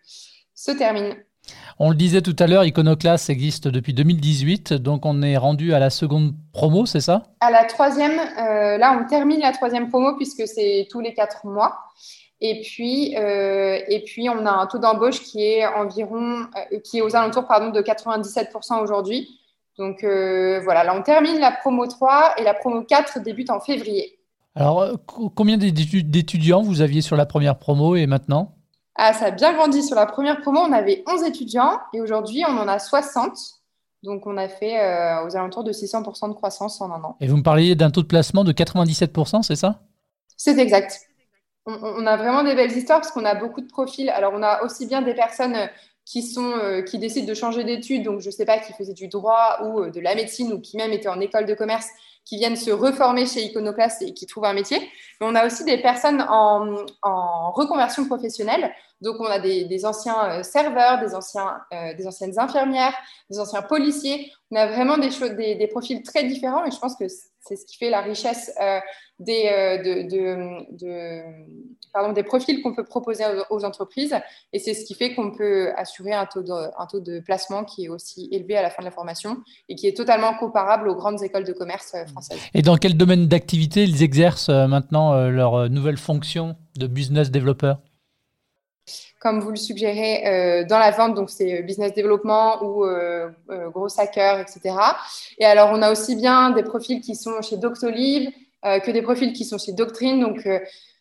se 0.54 0.70
termine. 0.70 1.14
On 1.78 1.90
le 1.90 1.94
disait 1.94 2.22
tout 2.22 2.36
à 2.38 2.46
l'heure, 2.46 2.64
Iconoclast 2.64 3.28
existe 3.28 3.68
depuis 3.68 3.92
2018, 3.92 4.72
donc 4.74 5.04
on 5.04 5.20
est 5.20 5.36
rendu 5.36 5.74
à 5.74 5.78
la 5.78 5.90
seconde 5.90 6.34
promo, 6.52 6.86
c'est 6.86 7.00
ça? 7.00 7.24
À 7.40 7.50
la 7.50 7.64
troisième, 7.64 8.16
là 8.36 9.00
on 9.00 9.08
termine 9.08 9.40
la 9.40 9.52
troisième 9.52 9.88
promo 9.88 10.14
puisque 10.16 10.46
c'est 10.46 10.86
tous 10.90 11.00
les 11.00 11.14
quatre 11.14 11.46
mois. 11.46 11.78
Et 12.40 12.62
puis, 12.62 13.16
euh, 13.16 13.78
et 13.88 14.02
puis, 14.02 14.30
on 14.30 14.46
a 14.46 14.50
un 14.50 14.66
taux 14.66 14.78
d'embauche 14.78 15.20
qui 15.20 15.44
est 15.44 15.66
environ, 15.66 16.46
euh, 16.72 16.78
qui 16.82 16.98
est 16.98 17.02
aux 17.02 17.14
alentours 17.14 17.46
pardon, 17.46 17.70
de 17.70 17.80
97% 17.80 18.82
aujourd'hui. 18.82 19.38
Donc 19.78 20.04
euh, 20.04 20.60
voilà, 20.62 20.84
là 20.84 20.94
on 20.94 21.02
termine 21.02 21.38
la 21.38 21.52
promo 21.52 21.86
3 21.86 22.34
et 22.38 22.42
la 22.42 22.52
promo 22.52 22.82
4 22.82 23.20
débute 23.20 23.50
en 23.50 23.60
février. 23.60 24.18
Alors, 24.54 24.88
combien 25.34 25.56
d'étudiants 25.56 26.60
vous 26.60 26.80
aviez 26.80 27.02
sur 27.02 27.16
la 27.16 27.24
première 27.24 27.58
promo 27.58 27.94
et 27.94 28.06
maintenant? 28.06 28.56
Ah, 28.96 29.12
ça 29.14 29.26
a 29.26 29.30
bien 29.30 29.54
grandi. 29.54 29.82
Sur 29.82 29.96
la 29.96 30.06
première 30.06 30.40
promo, 30.40 30.60
on 30.60 30.72
avait 30.72 31.04
11 31.06 31.22
étudiants 31.22 31.78
et 31.94 32.00
aujourd'hui, 32.00 32.42
on 32.46 32.58
en 32.58 32.68
a 32.68 32.78
60. 32.78 33.38
Donc, 34.02 34.26
on 34.26 34.36
a 34.36 34.48
fait 34.48 34.76
aux 35.24 35.36
alentours 35.36 35.62
de 35.62 35.72
600% 35.72 36.30
de 36.30 36.34
croissance 36.34 36.80
en 36.80 36.90
un 36.90 37.02
an. 37.04 37.16
Et 37.20 37.28
vous 37.28 37.36
me 37.36 37.42
parliez 37.42 37.76
d'un 37.76 37.90
taux 37.90 38.02
de 38.02 38.08
placement 38.08 38.42
de 38.42 38.52
97%, 38.52 39.42
c'est 39.42 39.56
ça? 39.56 39.82
C'est 40.36 40.58
exact 40.58 41.09
on, 41.82 42.06
a 42.06 42.16
vraiment 42.16 42.42
des 42.42 42.54
belles 42.54 42.76
histoires 42.76 43.00
parce 43.00 43.12
qu'on 43.12 43.24
a 43.24 43.34
beaucoup 43.34 43.60
de 43.60 43.66
profils. 43.66 44.10
Alors, 44.10 44.32
on 44.34 44.42
a 44.42 44.62
aussi 44.62 44.86
bien 44.86 45.02
des 45.02 45.14
personnes 45.14 45.54
euh, 45.54 45.66
qui, 46.04 46.22
sont, 46.22 46.52
euh, 46.52 46.82
qui 46.82 46.98
décident 46.98 47.26
de 47.26 47.34
changer 47.34 47.64
d'études, 47.64 48.02
donc 48.02 48.20
je 48.20 48.26
ne 48.26 48.32
sais 48.32 48.44
pas, 48.44 48.58
qui 48.58 48.72
faisaient 48.72 48.94
du 48.94 49.08
droit 49.08 49.58
ou 49.64 49.80
euh, 49.80 49.90
de 49.90 50.00
la 50.00 50.14
médecine 50.14 50.52
ou 50.52 50.60
qui 50.60 50.76
même 50.76 50.92
étaient 50.92 51.08
en 51.08 51.20
école 51.20 51.46
de 51.46 51.54
commerce, 51.54 51.88
qui 52.24 52.36
viennent 52.36 52.56
se 52.56 52.70
reformer 52.70 53.26
chez 53.26 53.42
Iconoclast 53.42 54.02
et 54.02 54.12
qui 54.12 54.26
trouvent 54.26 54.44
un 54.44 54.52
métier. 54.52 54.78
Mais 55.20 55.26
on 55.26 55.34
a 55.34 55.46
aussi 55.46 55.64
des 55.64 55.78
personnes 55.78 56.24
en, 56.28 56.84
reconversion 57.52 58.06
professionnelle. 58.06 58.72
Donc, 59.00 59.16
on 59.20 59.24
a 59.24 59.38
des, 59.38 59.84
anciens 59.84 60.42
serveurs, 60.42 61.00
des, 61.00 61.14
anciens, 61.14 61.58
des 61.96 62.06
anciennes 62.06 62.38
infirmières, 62.38 62.94
des 63.30 63.38
anciens 63.38 63.62
policiers. 63.62 64.30
On 64.50 64.56
a 64.56 64.66
vraiment 64.66 64.98
des, 64.98 65.54
des, 65.54 65.66
profils 65.68 66.02
très 66.02 66.24
différents 66.24 66.66
et 66.66 66.70
je 66.70 66.78
pense 66.78 66.96
que 66.96 67.08
c'est 67.08 67.56
ce 67.56 67.64
qui 67.64 67.78
fait 67.78 67.90
la 67.90 68.02
richesse 68.02 68.52
des, 69.20 69.48
euh, 69.52 70.08
de, 70.08 72.14
des 72.14 72.22
profils 72.22 72.62
qu'on 72.62 72.74
peut 72.74 72.84
proposer 72.84 73.24
aux, 73.50 73.64
entreprises. 73.64 74.16
Et 74.52 74.58
c'est 74.58 74.74
ce 74.74 74.84
qui 74.84 74.94
fait 74.94 75.14
qu'on 75.14 75.30
peut 75.30 75.72
assurer 75.76 76.12
un 76.12 76.26
taux, 76.26 76.42
de, 76.42 76.50
un 76.50 76.86
taux 76.86 77.00
de 77.00 77.20
placement 77.20 77.64
qui 77.64 77.84
est 77.84 77.88
aussi 77.88 78.28
élevé 78.32 78.56
à 78.56 78.62
la 78.62 78.70
fin 78.70 78.82
de 78.82 78.86
la 78.86 78.90
formation 78.90 79.36
et 79.68 79.74
qui 79.74 79.86
est 79.86 79.96
totalement 79.96 80.34
comparable 80.34 80.88
aux 80.88 80.94
grandes 80.94 81.22
écoles 81.22 81.44
de 81.44 81.52
commerce 81.52 81.92
euh, 81.94 82.06
françaises. 82.06 82.40
Et 82.54 82.62
dans 82.62 82.76
quel 82.76 82.96
domaine 82.96 83.28
d'activité 83.28 83.84
ils 83.84 84.02
exercent 84.02 84.48
euh, 84.48 84.66
maintenant 84.66 85.28
leur 85.28 85.68
nouvelle 85.68 85.98
fonction 85.98 86.56
de 86.76 86.86
business 86.86 87.30
developer 87.30 87.74
comme 89.20 89.40
vous 89.40 89.50
le 89.50 89.56
suggérez, 89.56 90.64
dans 90.68 90.78
la 90.78 90.90
vente, 90.90 91.14
donc 91.14 91.30
c'est 91.30 91.62
business 91.62 91.92
développement 91.92 92.62
ou 92.64 92.86
gros 93.70 94.00
hacker, 94.00 94.40
etc. 94.40 94.74
Et 95.38 95.44
alors, 95.44 95.70
on 95.72 95.82
a 95.82 95.92
aussi 95.92 96.16
bien 96.16 96.50
des 96.50 96.62
profils 96.62 97.00
qui 97.00 97.14
sont 97.14 97.42
chez 97.42 97.56
Doctolib, 97.56 98.30
euh, 98.66 98.78
que 98.78 98.90
des 98.90 99.00
profils 99.00 99.32
qui 99.32 99.44
sont 99.44 99.56
chez 99.56 99.72
Doctrine, 99.72 100.20
donc 100.20 100.44
euh, 100.46 100.58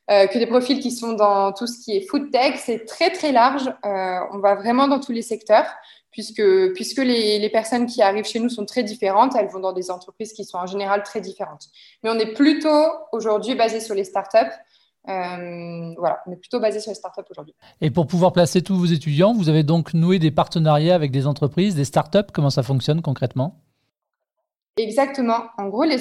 euh, 0.09 0.27
que 0.27 0.37
des 0.37 0.47
profils 0.47 0.79
qui 0.79 0.91
sont 0.91 1.13
dans 1.13 1.51
tout 1.51 1.67
ce 1.67 1.83
qui 1.83 1.97
est 1.97 2.07
food 2.07 2.31
tech. 2.31 2.55
C'est 2.57 2.85
très 2.85 3.09
très 3.09 3.31
large. 3.31 3.69
on 3.83 4.39
va 4.39 4.55
vraiment 4.55 4.87
dans 4.87 4.99
tous 4.99 5.11
les 5.11 5.21
secteurs 5.21 5.65
puisque, 6.11 6.41
puisque 6.73 6.97
les, 6.99 7.37
les, 7.37 7.49
personnes 7.49 7.85
qui 7.85 8.01
arrivent 8.01 8.25
chez 8.25 8.39
nous 8.39 8.49
sont 8.49 8.65
très 8.65 8.83
différentes. 8.83 9.35
Elles 9.35 9.49
vont 9.49 9.59
dans 9.59 9.73
des 9.73 9.91
entreprises 9.91 10.33
qui 10.33 10.45
sont 10.45 10.57
en 10.57 10.65
général 10.65 11.03
très 11.03 11.21
différentes. 11.21 11.67
Mais 12.01 12.09
on 12.09 12.17
est 12.17 12.33
plutôt 12.33 12.85
aujourd'hui 13.11 13.55
basé 13.55 13.81
sur 13.81 13.93
les 13.93 14.05
startups. 14.05 14.55
Euh, 15.07 15.93
voilà, 15.97 16.19
on 16.27 16.31
est 16.31 16.35
plutôt 16.35 16.59
basé 16.59 16.79
sur 16.79 16.91
les 16.91 16.95
startups 16.95 17.23
aujourd'hui. 17.29 17.55
Et 17.81 17.89
pour 17.89 18.05
pouvoir 18.05 18.33
placer 18.33 18.61
tous 18.61 18.75
vos 18.75 18.85
étudiants, 18.85 19.33
vous 19.33 19.49
avez 19.49 19.63
donc 19.63 19.93
noué 19.93 20.19
des 20.19 20.31
partenariats 20.31 20.95
avec 20.95 21.11
des 21.11 21.25
entreprises, 21.25 21.75
des 21.75 21.85
startups? 21.85 22.31
Comment 22.33 22.49
ça 22.49 22.63
fonctionne 22.63 23.01
concrètement? 23.01 23.61
Exactement. 24.77 25.45
En 25.57 25.67
gros, 25.67 25.83
les, 25.83 25.97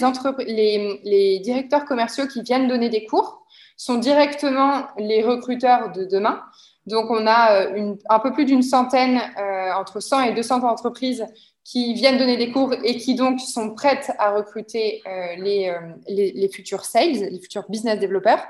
les, 1.04 1.38
directeurs 1.40 1.84
commerciaux 1.84 2.26
qui 2.26 2.42
viennent 2.42 2.68
donner 2.68 2.88
des 2.88 3.04
cours 3.04 3.44
sont 3.76 3.96
directement 3.98 4.86
les 4.98 5.22
recruteurs 5.22 5.92
de 5.92 6.04
demain. 6.04 6.42
Donc, 6.86 7.10
on 7.10 7.26
a 7.26 7.66
euh, 7.66 7.94
un 8.08 8.18
peu 8.18 8.32
plus 8.32 8.44
d'une 8.44 8.62
centaine, 8.62 9.20
euh, 9.38 9.72
entre 9.72 10.00
100 10.00 10.22
et 10.22 10.34
200 10.34 10.62
entreprises 10.62 11.26
qui 11.70 11.92
viennent 11.92 12.16
donner 12.16 12.38
des 12.38 12.50
cours 12.50 12.72
et 12.82 12.96
qui 12.96 13.14
donc 13.14 13.40
sont 13.40 13.74
prêtes 13.74 14.10
à 14.18 14.34
recruter 14.34 15.02
euh, 15.06 15.36
les, 15.36 15.68
euh, 15.68 15.92
les, 16.08 16.32
les, 16.32 16.48
futurs 16.48 16.86
sales, 16.86 17.12
les 17.30 17.38
futurs 17.38 17.64
business 17.68 17.98
développeurs. 17.98 18.40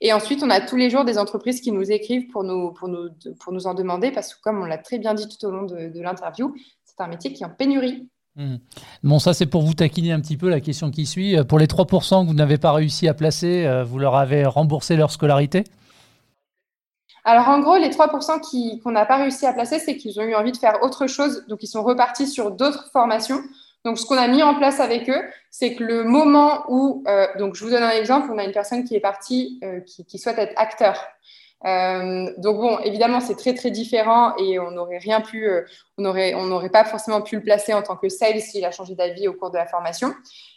Et 0.00 0.10
ensuite, 0.14 0.42
on 0.42 0.48
a 0.48 0.58
tous 0.62 0.76
les 0.76 0.88
jours 0.88 1.04
des 1.04 1.18
entreprises 1.18 1.60
qui 1.60 1.70
nous 1.70 1.92
écrivent 1.92 2.28
pour 2.28 2.44
nous, 2.44 2.72
pour 2.72 2.88
nous, 2.88 3.10
pour 3.40 3.52
nous 3.52 3.66
en 3.66 3.74
demander, 3.74 4.10
parce 4.10 4.34
que 4.34 4.40
comme 4.40 4.62
on 4.62 4.64
l'a 4.64 4.78
très 4.78 4.98
bien 4.98 5.12
dit 5.12 5.28
tout 5.28 5.46
au 5.46 5.50
long 5.50 5.64
de, 5.64 6.00
l'interview, 6.00 6.54
c'est 6.86 6.98
un 7.02 7.08
métier 7.08 7.34
qui 7.34 7.42
est 7.42 7.46
en 7.46 7.50
pénurie. 7.50 8.08
Hmm. 8.36 8.56
Bon, 9.02 9.18
ça 9.18 9.34
c'est 9.34 9.44
pour 9.44 9.60
vous 9.60 9.74
taquiner 9.74 10.12
un 10.12 10.20
petit 10.20 10.38
peu 10.38 10.48
la 10.48 10.62
question 10.62 10.90
qui 10.90 11.04
suit. 11.04 11.36
Pour 11.44 11.58
les 11.58 11.66
3% 11.66 12.22
que 12.22 12.26
vous 12.26 12.34
n'avez 12.34 12.56
pas 12.56 12.72
réussi 12.72 13.06
à 13.06 13.12
placer, 13.12 13.66
euh, 13.66 13.84
vous 13.84 13.98
leur 13.98 14.16
avez 14.16 14.46
remboursé 14.46 14.96
leur 14.96 15.10
scolarité? 15.10 15.64
Alors 17.24 17.48
en 17.48 17.60
gros, 17.60 17.76
les 17.76 17.90
3% 17.90 18.80
qu'on 18.82 18.90
n'a 18.90 19.06
pas 19.06 19.16
réussi 19.16 19.46
à 19.46 19.52
placer, 19.52 19.78
c'est 19.78 19.96
qu'ils 19.96 20.18
ont 20.18 20.24
eu 20.24 20.34
envie 20.34 20.52
de 20.52 20.56
faire 20.56 20.82
autre 20.82 21.06
chose, 21.06 21.44
donc 21.46 21.62
ils 21.62 21.68
sont 21.68 21.82
repartis 21.82 22.26
sur 22.26 22.50
d'autres 22.50 22.90
formations. 22.92 23.42
Donc 23.84 23.98
ce 23.98 24.06
qu'on 24.06 24.16
a 24.16 24.28
mis 24.28 24.42
en 24.42 24.54
place 24.54 24.80
avec 24.80 25.08
eux, 25.08 25.22
c'est 25.50 25.74
que 25.74 25.84
le 25.84 26.04
moment 26.04 26.64
où, 26.68 27.02
euh, 27.08 27.26
donc 27.38 27.54
je 27.54 27.64
vous 27.64 27.70
donne 27.70 27.82
un 27.82 27.90
exemple, 27.90 28.28
on 28.32 28.38
a 28.38 28.44
une 28.44 28.52
personne 28.52 28.84
qui 28.84 28.94
est 28.94 29.00
partie, 29.00 29.60
euh, 29.64 29.80
qui, 29.80 30.18
souhaite 30.18 30.38
être 30.38 30.52
acteur. 30.56 31.00
Euh, 31.64 32.32
donc 32.38 32.56
bon, 32.56 32.78
évidemment, 32.80 33.20
c'est 33.20 33.36
très 33.36 33.54
très 33.54 33.70
différent 33.70 34.34
et 34.36 34.58
on 34.58 34.72
n'aurait 34.72 34.98
rien 34.98 35.20
pu, 35.20 35.48
on 35.98 36.02
n'aurait 36.02 36.34
on 36.34 36.68
pas 36.68 36.84
forcément 36.84 37.22
pu 37.22 37.36
le 37.36 37.42
placer 37.42 37.72
en 37.72 37.82
tant 37.82 37.96
que 37.96 38.08
sales 38.08 38.40
s'il 38.40 38.64
a 38.64 38.72
changé 38.72 38.94
d'avis 38.94 39.28
au 39.28 39.34
cours 39.34 39.50
de 39.50 39.58
la 39.58 39.66
formation. 39.66 40.12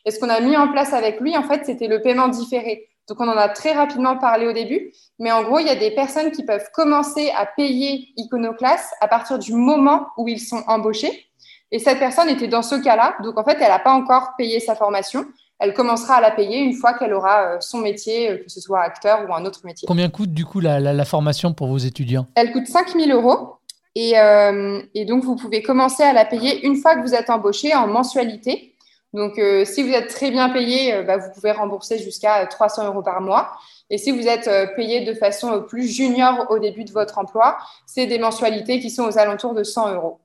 Et 0.06 0.12
ce 0.12 0.20
qu'on 0.20 0.30
a 0.30 0.40
mis 0.40 0.58
en 0.58 0.68
place 0.68 0.94
avec 0.94 1.20
lui, 1.20 1.36
en 1.38 1.44
fait, 1.44 1.66
c'était 1.66 1.88
le 1.88 2.02
paiement 2.02 2.28
différé. 2.28 2.90
Donc, 3.08 3.22
on 3.22 3.28
en 3.28 3.38
a 3.38 3.50
très 3.50 3.74
rapidement 3.74 4.18
parlé 4.18 4.48
au 4.48 4.54
début, 4.54 4.92
mais 5.20 5.32
en 5.32 5.44
gros, 5.44 5.60
il 5.60 5.68
y 5.68 5.70
a 5.70 5.76
des 5.76 5.92
personnes 5.92 6.32
qui 6.32 6.44
peuvent 6.44 6.70
commencer 6.74 7.32
à 7.38 7.46
payer 7.46 8.10
Iconoclass 8.18 8.94
à 9.00 9.08
partir 9.08 9.38
du 9.38 9.54
moment 9.54 10.08
où 10.18 10.28
ils 10.28 10.40
sont 10.40 10.64
embauchés. 10.68 11.28
Et 11.72 11.80
cette 11.80 12.00
personne 12.00 12.30
était 12.30 12.48
dans 12.48 12.62
ce 12.62 12.76
cas-là. 12.76 13.16
Donc, 13.24 13.38
en 13.38 13.44
fait, 13.44 13.58
elle 13.60 13.70
n'a 13.70 13.80
pas 13.80 13.94
encore 13.94 14.32
payé 14.38 14.60
sa 14.60 14.76
formation. 14.76 15.26
Elle 15.60 15.74
commencera 15.74 16.16
à 16.16 16.22
la 16.22 16.32
payer 16.32 16.60
une 16.60 16.74
fois 16.74 16.94
qu'elle 16.94 17.14
aura 17.14 17.44
euh, 17.44 17.58
son 17.60 17.80
métier, 17.80 18.32
euh, 18.32 18.38
que 18.38 18.50
ce 18.50 18.60
soit 18.60 18.82
acteur 18.82 19.28
ou 19.28 19.34
un 19.34 19.46
autre 19.46 19.62
métier. 19.64 19.88
Combien 19.88 20.10
coûte 20.10 20.34
du 20.34 20.44
coup 20.44 20.60
la, 20.60 21.06
formation 21.06 21.54
pour 21.54 21.68
vos 21.68 21.78
étudiants? 21.78 22.26
Elle 22.36 22.52
coûte 22.52 22.68
5 22.68 22.90
000 22.90 23.10
euros. 23.12 23.56
Et, 23.96 24.20
euh, 24.20 24.82
et 24.94 25.06
donc, 25.06 25.24
vous 25.24 25.36
pouvez 25.36 25.62
commencer 25.62 26.04
à 26.04 26.12
la 26.12 26.26
payer 26.26 26.66
une 26.66 26.76
fois 26.76 26.96
que 26.96 27.02
vous 27.02 27.14
êtes 27.14 27.30
embauché 27.30 27.74
en 27.74 27.88
mensualité. 27.88 28.75
Donc, 29.16 29.40
euh, 29.40 29.64
si 29.64 29.82
vous 29.82 29.94
êtes 29.94 30.10
très 30.10 30.30
bien 30.30 30.50
payé, 30.50 30.94
euh, 30.94 31.04
bah, 31.04 31.16
vous 31.16 31.32
pouvez 31.34 31.54
rembourser 31.54 31.98
jusqu'à 31.98 32.46
300 32.46 32.88
euros 32.88 33.02
par 33.02 33.22
mois. 33.22 33.54
Et 33.90 33.98
si 33.98 34.12
vous 34.12 34.28
êtes 34.28 34.50
euh, 34.50 34.68
payé 34.76 35.06
de 35.06 35.14
façon 35.14 35.64
plus 35.66 35.88
junior 35.88 36.48
au 36.50 36.60
début 36.60 36.84
de 36.84 36.92
votre 36.92 37.18
emploi, 37.18 37.58
c'est 37.86 38.08
des 38.08 38.20
mensualités 38.20 38.82
qui 38.82 38.90
sont 38.90 39.04
aux 39.04 39.18
alentours 39.18 39.54
de 39.54 39.64
100 39.64 39.94
euros. 39.94 40.20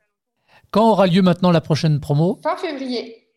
Quand 0.72 0.90
aura 0.90 1.06
lieu 1.06 1.22
maintenant 1.22 1.52
la 1.52 1.60
prochaine 1.60 2.00
promo? 2.00 2.40
Fin 2.42 2.56
février. 2.56 3.28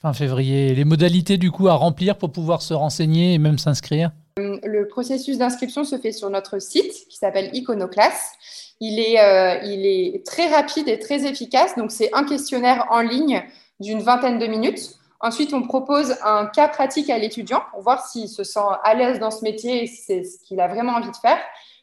Fin 0.00 0.14
février. 0.14 0.74
Les 0.74 0.84
modalités 0.86 1.36
du 1.36 1.50
coup 1.50 1.68
à 1.68 1.74
remplir 1.74 2.16
pour 2.16 2.32
pouvoir 2.32 2.62
se 2.62 2.72
renseigner 2.72 3.34
et 3.34 3.38
même 3.38 3.58
s'inscrire? 3.58 4.12
Le 4.38 4.88
processus 4.88 5.36
d'inscription 5.36 5.84
se 5.84 5.98
fait 5.98 6.12
sur 6.12 6.30
notre 6.30 6.58
site 6.58 7.06
qui 7.10 7.18
s'appelle 7.18 7.50
Iconoclass. 7.52 8.32
Il 8.80 8.98
est, 8.98 9.18
il 9.64 9.84
est 9.84 10.24
très 10.24 10.48
rapide 10.48 10.88
et 10.88 10.98
très 10.98 11.26
efficace. 11.26 11.76
Donc, 11.76 11.90
c'est 11.90 12.08
un 12.14 12.24
questionnaire 12.24 12.86
en 12.90 13.02
ligne 13.02 13.42
d'une 13.78 14.00
vingtaine 14.00 14.38
de 14.38 14.46
minutes 14.46 14.96
Ensuite, 15.22 15.54
on 15.54 15.62
propose 15.62 16.16
un 16.24 16.46
cas 16.46 16.66
pratique 16.66 17.08
à 17.08 17.16
l'étudiant 17.16 17.62
pour 17.70 17.80
voir 17.82 18.04
s'il 18.04 18.28
se 18.28 18.42
sent 18.42 18.58
à 18.82 18.94
l'aise 18.94 19.20
dans 19.20 19.30
ce 19.30 19.44
métier 19.44 19.84
et 19.84 19.86
c'est 19.86 20.24
ce 20.24 20.38
qu'il 20.44 20.60
a 20.60 20.66
vraiment 20.66 20.94
envie 20.94 21.12
de 21.12 21.16
faire. 21.16 21.38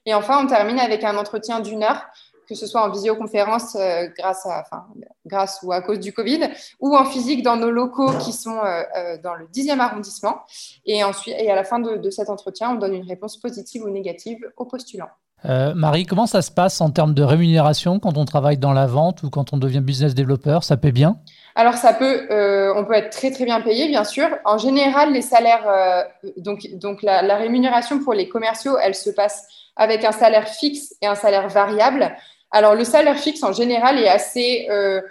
Et 0.05 0.13
enfin, 0.13 0.43
on 0.43 0.48
termine 0.48 0.77
avec 0.77 1.05
un 1.05 1.15
entretien 1.17 1.62
d'une 1.62 1.84
heure, 1.84 2.05
que 2.50 2.55
ce 2.55 2.67
soit 2.67 2.81
en 2.81 2.89
visioconférence 2.89 3.75
euh, 3.75 4.08
grâce, 4.17 4.46
à, 4.46 4.62
enfin, 4.62 4.88
grâce 5.25 5.60
ou 5.63 5.72
à 5.72 5.81
cause 5.81 6.00
du 6.00 6.12
Covid, 6.12 6.50
ou 6.81 6.98
en 6.98 7.05
physique 7.05 7.41
dans 7.41 7.55
nos 7.55 7.72
locaux 7.72 8.12
qui 8.17 8.34
sont 8.34 8.58
euh, 8.58 8.81
euh, 8.98 9.17
dans 9.24 9.36
le 9.36 9.46
10e 9.46 9.79
arrondissement. 9.79 10.39
Et, 10.86 11.03
ensuite, 11.03 11.36
et 11.38 11.50
à 11.50 11.55
la 11.55 11.63
fin 11.63 11.79
de, 11.79 11.96
de, 11.96 12.10
cet 12.10 12.29
entretien, 12.29 12.72
on 12.72 12.75
donne 12.75 12.96
une 12.96 13.08
réponse 13.08 13.38
positive 13.38 13.84
ou 13.84 13.89
négative 13.89 14.39
au 14.58 14.65
postulant. 14.65 15.10
Marie, 15.46 16.05
comment 16.05 16.27
ça 16.27 16.41
se 16.41 16.51
passe 16.51 16.81
en 16.81 16.89
termes 16.89 17.13
de 17.13 17.24
rémunération 17.24 18.00
quand 18.00 18.17
on 18.17 18.25
travaille 18.25 18.58
dans 18.58 18.74
la 18.74 18.88
vente 18.88 19.24
ou 19.24 19.29
quand 19.29 19.53
on 19.53 19.58
devient 19.58 19.79
business 19.79 20.13
développeur 20.13 20.65
Ça 20.65 20.75
paie 20.75 20.91
bien? 20.91 21.17
Alors, 21.56 21.75
ça 21.75 21.94
peut, 21.94 22.27
euh, 22.32 22.74
on 22.75 22.86
peut 22.86 22.94
être 22.94 23.10
très 23.10 23.32
bien 23.32 23.62
payé, 23.62 23.88
bien 23.88 24.03
sûr. 24.03 24.29
En 24.46 24.58
général, 24.58 25.13
les 25.13 25.22
salaires, 25.22 25.68
euh, 25.68 26.03
donc, 26.38 26.68
donc 26.74 27.01
la, 27.03 27.36
rémunération 27.36 28.00
pour 28.00 28.13
les 28.13 28.29
commerciaux, 28.29 28.77
elle 28.82 28.96
se 28.96 29.10
passe 29.10 29.48
avec 29.75 30.03
un 30.06 30.12
salaire 30.12 30.48
fixe 30.48 30.96
et 31.01 31.08
un 31.08 31.15
salaire 31.15 31.48
variable. 31.50 32.15
Alors, 32.51 32.75
le 32.75 32.84
salaire 32.84 33.18
fixe, 33.18 33.44
en 33.44 33.53
général, 33.53 34.00
est 34.00 34.08
assez 34.08 34.68
euh, 34.70 35.01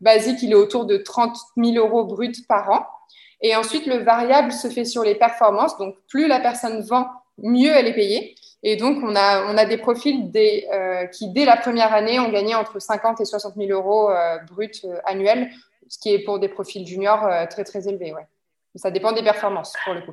basique. 0.00 0.42
Il 0.42 0.52
est 0.52 0.56
autour 0.56 0.84
de 0.84 0.96
30 0.96 1.36
000 1.56 1.76
euros 1.76 2.04
bruts 2.04 2.32
par 2.48 2.70
an. 2.70 2.86
Et 3.40 3.54
ensuite, 3.54 3.86
le 3.86 3.98
variable 3.98 4.52
se 4.52 4.68
fait 4.68 4.84
sur 4.84 5.02
les 5.02 5.14
performances. 5.14 5.76
Donc, 5.78 5.96
plus 6.08 6.26
la 6.26 6.40
personne 6.40 6.80
vend, 6.82 7.06
mieux 7.38 7.72
elle 7.74 7.86
est 7.86 7.94
payée. 7.94 8.34
Et 8.68 8.74
donc, 8.74 8.98
on 9.04 9.14
a, 9.14 9.44
on 9.44 9.56
a 9.56 9.64
des 9.64 9.76
profils 9.76 10.28
des, 10.32 10.66
euh, 10.74 11.06
qui, 11.06 11.28
dès 11.28 11.44
la 11.44 11.56
première 11.56 11.94
année, 11.94 12.18
ont 12.18 12.32
gagné 12.32 12.56
entre 12.56 12.80
50 12.80 13.20
et 13.20 13.24
60 13.24 13.54
000 13.56 13.70
euros 13.70 14.10
euh, 14.10 14.38
bruts 14.50 14.68
euh, 14.84 14.96
annuels, 15.04 15.50
ce 15.88 16.00
qui 16.00 16.12
est 16.12 16.18
pour 16.18 16.40
des 16.40 16.48
profils 16.48 16.84
juniors 16.84 17.28
très, 17.48 17.62
très 17.62 17.88
élevé. 17.88 18.12
Ouais. 18.12 18.26
Ça 18.74 18.90
dépend 18.90 19.12
des 19.12 19.22
performances, 19.22 19.72
pour 19.84 19.94
le 19.94 20.00
coup. 20.00 20.12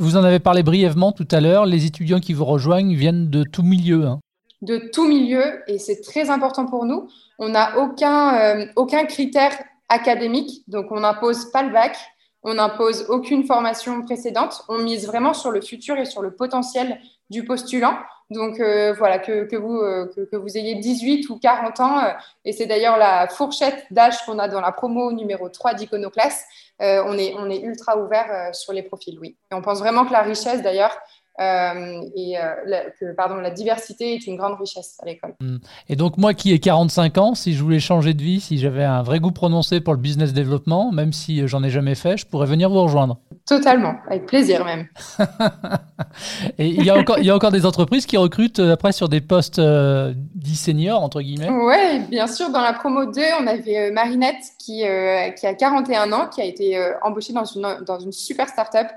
vous 0.00 0.16
en 0.16 0.24
avez 0.24 0.38
parlé 0.38 0.62
brièvement 0.62 1.12
tout 1.12 1.28
à 1.30 1.42
l'heure. 1.42 1.66
Les 1.66 1.84
étudiants 1.84 2.20
qui 2.20 2.32
vous 2.32 2.46
rejoignent 2.46 2.94
viennent 2.94 3.28
de 3.28 3.44
tout 3.44 3.62
milieu. 3.62 4.06
Hein. 4.06 4.20
De 4.62 4.78
tout 4.78 5.06
milieu, 5.06 5.62
et 5.66 5.78
c'est 5.78 6.00
très 6.00 6.30
important 6.30 6.64
pour 6.64 6.86
nous. 6.86 7.06
On 7.38 7.50
n'a 7.50 7.76
aucun, 7.76 8.66
aucun 8.76 9.04
critère 9.04 9.52
académique, 9.90 10.62
donc 10.68 10.90
on 10.90 11.00
n'impose 11.00 11.50
pas 11.50 11.62
le 11.62 11.70
bac. 11.70 11.98
On 12.42 12.54
n'impose 12.54 13.04
aucune 13.10 13.44
formation 13.44 14.00
précédente. 14.00 14.62
On 14.70 14.78
mise 14.78 15.06
vraiment 15.06 15.34
sur 15.34 15.50
le 15.50 15.60
futur 15.60 15.98
et 15.98 16.06
sur 16.06 16.22
le 16.22 16.30
potentiel 16.30 16.98
du 17.30 17.44
postulant. 17.44 17.96
Donc 18.30 18.60
euh, 18.60 18.92
voilà, 18.92 19.18
que, 19.18 19.56
vous, 19.56 19.78
euh, 19.78 20.06
que, 20.30 20.36
vous 20.36 20.56
ayez 20.56 20.76
18 20.76 21.28
ou 21.30 21.38
40 21.38 21.80
ans, 21.80 21.98
euh, 21.98 22.12
et 22.44 22.52
c'est 22.52 22.66
d'ailleurs 22.66 22.96
la 22.96 23.26
fourchette 23.26 23.86
d'âge 23.90 24.24
qu'on 24.24 24.38
a 24.38 24.46
dans 24.46 24.60
la 24.60 24.70
promo 24.70 25.12
numéro 25.12 25.48
3 25.48 25.74
d'Iconoclass, 25.74 26.44
on, 26.82 27.18
est, 27.18 27.34
on 27.36 27.50
est 27.50 27.60
ultra 27.60 27.98
ouvert 27.98 28.54
sur 28.54 28.72
les 28.72 28.82
profils, 28.82 29.18
oui. 29.20 29.36
Et 29.50 29.54
on 29.54 29.60
pense 29.60 29.80
vraiment 29.80 30.06
que 30.06 30.12
la 30.12 30.22
richesse, 30.22 30.62
d'ailleurs, 30.62 30.96
euh, 31.40 32.02
et 32.14 32.36
euh, 32.36 32.54
la, 32.66 32.90
que 32.90 33.14
pardon, 33.14 33.36
la 33.36 33.50
diversité 33.50 34.14
est 34.14 34.26
une 34.26 34.36
grande 34.36 34.58
richesse 34.60 34.98
à 35.02 35.06
l'école. 35.06 35.34
Hmm. 35.40 35.56
Et 35.88 35.96
donc 35.96 36.18
moi 36.18 36.34
qui 36.34 36.52
ai 36.52 36.58
45 36.58 37.16
ans, 37.16 37.34
si 37.34 37.54
je 37.54 37.62
voulais 37.62 37.80
changer 37.80 38.12
de 38.12 38.22
vie, 38.22 38.40
si 38.40 38.58
j'avais 38.58 38.84
un 38.84 39.02
vrai 39.02 39.20
goût 39.20 39.30
prononcé 39.30 39.80
pour 39.80 39.94
le 39.94 40.00
business 40.00 40.34
développement, 40.34 40.92
même 40.92 41.14
si 41.14 41.46
j'en 41.48 41.62
ai 41.62 41.70
jamais 41.70 41.94
fait, 41.94 42.18
je 42.18 42.26
pourrais 42.26 42.46
venir 42.46 42.68
vous 42.68 42.82
rejoindre. 42.82 43.20
Totalement, 43.46 43.94
avec 44.08 44.26
plaisir 44.26 44.66
même. 44.66 44.86
et 46.58 46.66
il 46.66 46.84
y, 46.84 46.90
a 46.90 46.96
encore, 46.98 47.18
il 47.18 47.24
y 47.24 47.30
a 47.30 47.34
encore 47.34 47.52
des 47.52 47.64
entreprises 47.64 48.04
qui 48.04 48.18
recrutent 48.18 48.60
euh, 48.60 48.74
après 48.74 48.92
sur 48.92 49.08
des 49.08 49.22
postes 49.22 49.60
dits 49.60 50.56
seniors, 50.56 51.02
entre 51.02 51.22
guillemets 51.22 51.48
Oui, 51.50 52.00
bien 52.10 52.26
sûr. 52.26 52.50
Dans 52.50 52.60
la 52.60 52.74
promo 52.74 53.06
2, 53.06 53.20
on 53.40 53.46
avait 53.46 53.90
Marinette 53.90 54.44
qui, 54.58 54.82
qui 54.82 55.46
a 55.46 55.54
41 55.54 56.12
ans, 56.12 56.28
qui 56.28 56.42
a 56.42 56.44
été 56.44 56.78
embauchée 57.02 57.32
dans 57.32 57.44
une, 57.44 57.78
dans 57.86 57.98
une 57.98 58.12
super 58.12 58.48
start-up. 58.48 58.88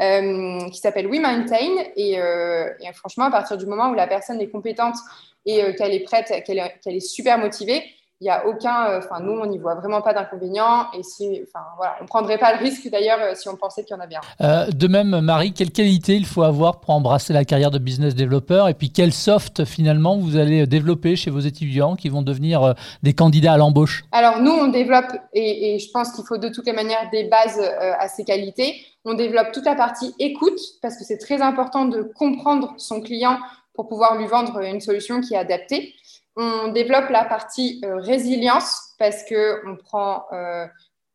Euh, 0.00 0.70
qui 0.70 0.78
s'appelle 0.78 1.06
We 1.06 1.20
Maintain. 1.20 1.56
Euh, 1.98 2.66
et, 2.80 2.92
franchement, 2.94 3.26
à 3.26 3.30
partir 3.30 3.58
du 3.58 3.66
moment 3.66 3.90
où 3.90 3.94
la 3.94 4.06
personne 4.06 4.40
est 4.40 4.48
compétente 4.48 4.96
et 5.44 5.62
euh, 5.62 5.72
qu'elle 5.74 5.92
est 5.92 6.00
prête, 6.00 6.32
qu'elle 6.46 6.58
est, 6.58 7.00
super 7.00 7.38
motivée, 7.38 7.82
il 8.20 8.24
n'y 8.24 8.30
a 8.30 8.46
aucun, 8.46 8.98
enfin 8.98 9.18
nous 9.20 9.32
on 9.32 9.46
n'y 9.46 9.58
voit 9.58 9.74
vraiment 9.74 10.00
pas 10.00 10.14
d'inconvénient 10.14 10.86
et 10.96 11.02
si, 11.02 11.42
enfin 11.42 11.64
voilà, 11.76 11.96
on 12.00 12.06
prendrait 12.06 12.38
pas 12.38 12.52
le 12.52 12.60
risque 12.60 12.88
d'ailleurs 12.88 13.36
si 13.36 13.48
on 13.48 13.56
pensait 13.56 13.82
qu'il 13.82 13.96
y 13.96 13.98
en 13.98 14.00
avait 14.00 14.14
un. 14.38 14.70
de 14.70 14.86
même, 14.86 15.20
Marie, 15.20 15.52
quelle 15.52 15.72
qualité 15.72 16.14
il 16.14 16.24
faut 16.24 16.44
avoir 16.44 16.78
pour 16.78 16.90
embrasser 16.90 17.32
la 17.32 17.44
carrière 17.44 17.72
de 17.72 17.78
business 17.78 18.14
développeur? 18.14 18.68
Et 18.68 18.74
puis 18.74 18.92
quel 18.92 19.12
soft 19.12 19.64
finalement 19.64 20.16
vous 20.16 20.36
allez 20.36 20.68
développer 20.68 21.16
chez 21.16 21.30
vos 21.32 21.40
étudiants 21.40 21.96
qui 21.96 22.10
vont 22.10 22.22
devenir 22.22 22.76
des 23.02 23.12
candidats 23.12 23.54
à 23.54 23.56
l'embauche? 23.56 24.04
Alors 24.12 24.40
nous 24.40 24.52
on 24.52 24.68
développe 24.68 25.12
et, 25.32 25.74
et 25.74 25.78
je 25.80 25.90
pense 25.90 26.12
qu'il 26.12 26.24
faut 26.24 26.38
de 26.38 26.48
toutes 26.48 26.66
les 26.66 26.74
manières 26.74 27.10
des 27.10 27.24
bases 27.24 27.60
à 27.60 28.06
ces 28.06 28.22
qualités. 28.22 28.86
On 29.04 29.14
développe 29.14 29.52
toute 29.52 29.64
la 29.64 29.74
partie 29.74 30.14
écoute 30.18 30.60
parce 30.80 30.96
que 30.96 31.04
c'est 31.04 31.18
très 31.18 31.42
important 31.42 31.86
de 31.86 32.02
comprendre 32.02 32.74
son 32.76 33.00
client 33.00 33.38
pour 33.74 33.88
pouvoir 33.88 34.16
lui 34.16 34.26
vendre 34.26 34.60
une 34.60 34.80
solution 34.80 35.20
qui 35.20 35.34
est 35.34 35.38
adaptée. 35.38 35.94
On 36.36 36.68
développe 36.68 37.10
la 37.10 37.24
partie 37.24 37.80
euh, 37.84 37.96
résilience 37.96 38.94
parce 38.98 39.24
que 39.24 39.60
on 39.66 39.76
prend 39.76 40.24
euh, 40.32 40.66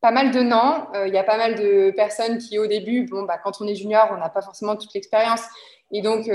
pas 0.01 0.12
mal 0.12 0.32
de 0.32 0.41
non. 0.41 0.88
Euh, 0.96 1.08
il 1.08 1.13
y 1.13 1.17
a 1.17 1.24
pas 1.24 1.38
mal 1.38 1.56
de 1.56 1.91
personnes 1.91 2.38
qui, 2.38 2.60
au 2.60 2.67
début, 2.67 3.08
bon, 3.10 3.24
bah, 3.24 3.39
quand 3.44 3.62
on 3.62 3.67
est 3.67 3.75
junior, 3.75 4.10
on 4.12 4.17
n'a 4.17 4.29
pas 4.29 4.41
forcément 4.41 4.75
toute 4.75 4.94
l'expérience. 4.94 5.41
Et 5.91 6.01
donc, 6.01 6.29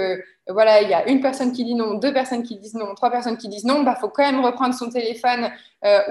voilà, 0.48 0.80
il 0.80 0.88
y 0.88 0.94
a 0.94 1.06
une 1.10 1.20
personne 1.20 1.52
qui 1.52 1.62
dit 1.66 1.74
non, 1.74 1.92
deux 1.92 2.14
personnes 2.14 2.42
qui 2.42 2.56
disent 2.56 2.72
non, 2.72 2.94
trois 2.94 3.10
personnes 3.10 3.36
qui 3.36 3.50
disent 3.50 3.66
non. 3.66 3.80
Il 3.80 3.84
bah, 3.84 3.98
faut 4.00 4.08
quand 4.08 4.22
même 4.22 4.42
reprendre 4.42 4.74
son 4.74 4.88
téléphone 4.88 5.50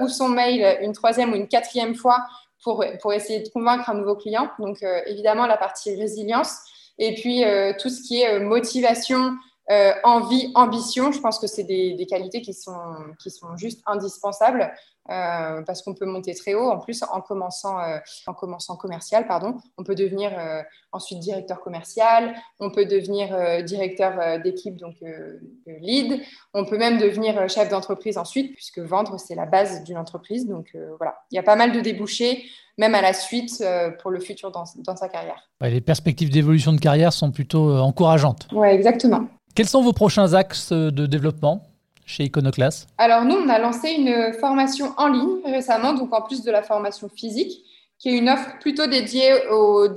ou 0.00 0.06
son 0.06 0.28
mail 0.28 0.78
une 0.80 0.92
troisième 0.92 1.32
ou 1.32 1.34
une 1.34 1.48
quatrième 1.48 1.96
fois 1.96 2.18
pour, 2.62 2.84
pour 3.00 3.12
essayer 3.12 3.40
de 3.40 3.48
convaincre 3.48 3.90
un 3.90 3.94
nouveau 3.94 4.16
client. 4.16 4.50
Donc, 4.58 4.82
euh, 4.82 5.00
évidemment, 5.06 5.46
la 5.46 5.56
partie 5.56 5.94
résilience. 5.94 6.58
Et 6.98 7.14
puis, 7.14 7.44
euh, 7.44 7.72
tout 7.78 7.88
ce 7.88 8.02
qui 8.02 8.22
est 8.22 8.34
euh, 8.34 8.40
motivation, 8.40 9.32
euh, 9.70 9.92
envie, 10.02 10.50
ambition, 10.54 11.12
je 11.12 11.20
pense 11.20 11.38
que 11.38 11.46
c'est 11.46 11.62
des, 11.62 12.06
qualités 12.08 12.40
qui 12.40 12.52
sont, 12.52 12.72
qui 13.22 13.30
sont 13.30 13.56
juste 13.56 13.80
indispensables 13.86 14.72
euh, 15.08 15.62
parce 15.62 15.82
qu'on 15.82 15.94
peut 15.94 16.04
monter 16.04 16.34
très 16.34 16.54
haut. 16.54 16.68
En 16.68 16.78
plus, 16.78 17.02
en 17.04 17.20
commençant, 17.20 17.78
euh, 17.78 17.98
en 18.26 18.34
commençant 18.34 18.76
commercial, 18.76 19.26
pardon, 19.26 19.56
on 19.78 19.84
peut 19.84 19.94
devenir 19.94 20.32
ensuite 20.90 21.20
directeur 21.20 21.60
commercial, 21.60 22.34
on 22.58 22.70
peut 22.70 22.86
devenir 22.86 23.64
directeur 23.64 24.40
d'équipe, 24.40 24.76
donc 24.76 24.96
lead, 25.66 26.20
on 26.54 26.64
peut 26.64 26.78
même 26.78 26.98
devenir 26.98 27.48
chef 27.48 27.68
d'entreprise 27.68 28.18
ensuite, 28.18 28.54
puisque 28.54 28.80
vendre, 28.80 29.18
c'est 29.18 29.34
la 29.34 29.46
base 29.46 29.84
d'une 29.84 29.98
entreprise. 29.98 30.46
Donc 30.46 30.76
voilà, 30.98 31.18
il 31.30 31.36
y 31.36 31.38
a 31.38 31.42
pas 31.42 31.56
mal 31.56 31.72
de 31.72 31.80
débouchés 31.80 32.44
même 32.78 32.94
à 32.94 33.02
la 33.02 33.12
suite 33.12 33.62
pour 34.00 34.10
le 34.10 34.18
futur 34.18 34.50
dans, 34.50 34.64
dans 34.78 34.96
sa 34.96 35.08
carrière. 35.08 35.46
les 35.60 35.82
perspectives 35.82 36.30
d'évolution 36.30 36.72
de 36.72 36.80
carrière 36.80 37.12
sont 37.12 37.30
plutôt 37.30 37.76
encourageantes. 37.76 38.48
Oui, 38.52 38.68
exactement. 38.68 39.28
Quels 39.54 39.68
sont 39.68 39.82
vos 39.82 39.92
prochains 39.92 40.32
axes 40.32 40.72
de 40.72 41.04
développement 41.04 41.62
chez 42.06 42.24
Iconoclast? 42.24 42.88
Alors 42.96 43.26
nous, 43.26 43.34
on 43.34 43.50
a 43.50 43.58
lancé 43.58 43.90
une 43.90 44.32
formation 44.40 44.94
en 44.96 45.08
ligne 45.08 45.40
récemment, 45.44 45.92
donc 45.92 46.14
en 46.14 46.22
plus 46.22 46.42
de 46.42 46.50
la 46.50 46.62
formation 46.62 47.10
physique, 47.10 47.62
qui 47.98 48.08
est 48.08 48.16
une 48.16 48.30
offre 48.30 48.58
plutôt 48.60 48.86
dédiée 48.86 49.46
aux, 49.50 49.88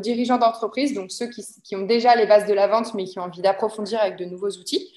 dirigeants 0.00 0.36
d'entreprise, 0.36 0.92
donc 0.92 1.10
ceux 1.10 1.26
qui, 1.26 1.74
ont 1.74 1.86
déjà 1.86 2.14
les 2.16 2.26
bases 2.26 2.46
de 2.46 2.52
la 2.52 2.66
vente, 2.66 2.92
mais 2.92 3.04
qui 3.04 3.18
ont 3.18 3.22
envie 3.22 3.40
d'approfondir 3.40 3.98
avec 3.98 4.18
de 4.18 4.26
nouveaux 4.26 4.50
outils. 4.50 4.92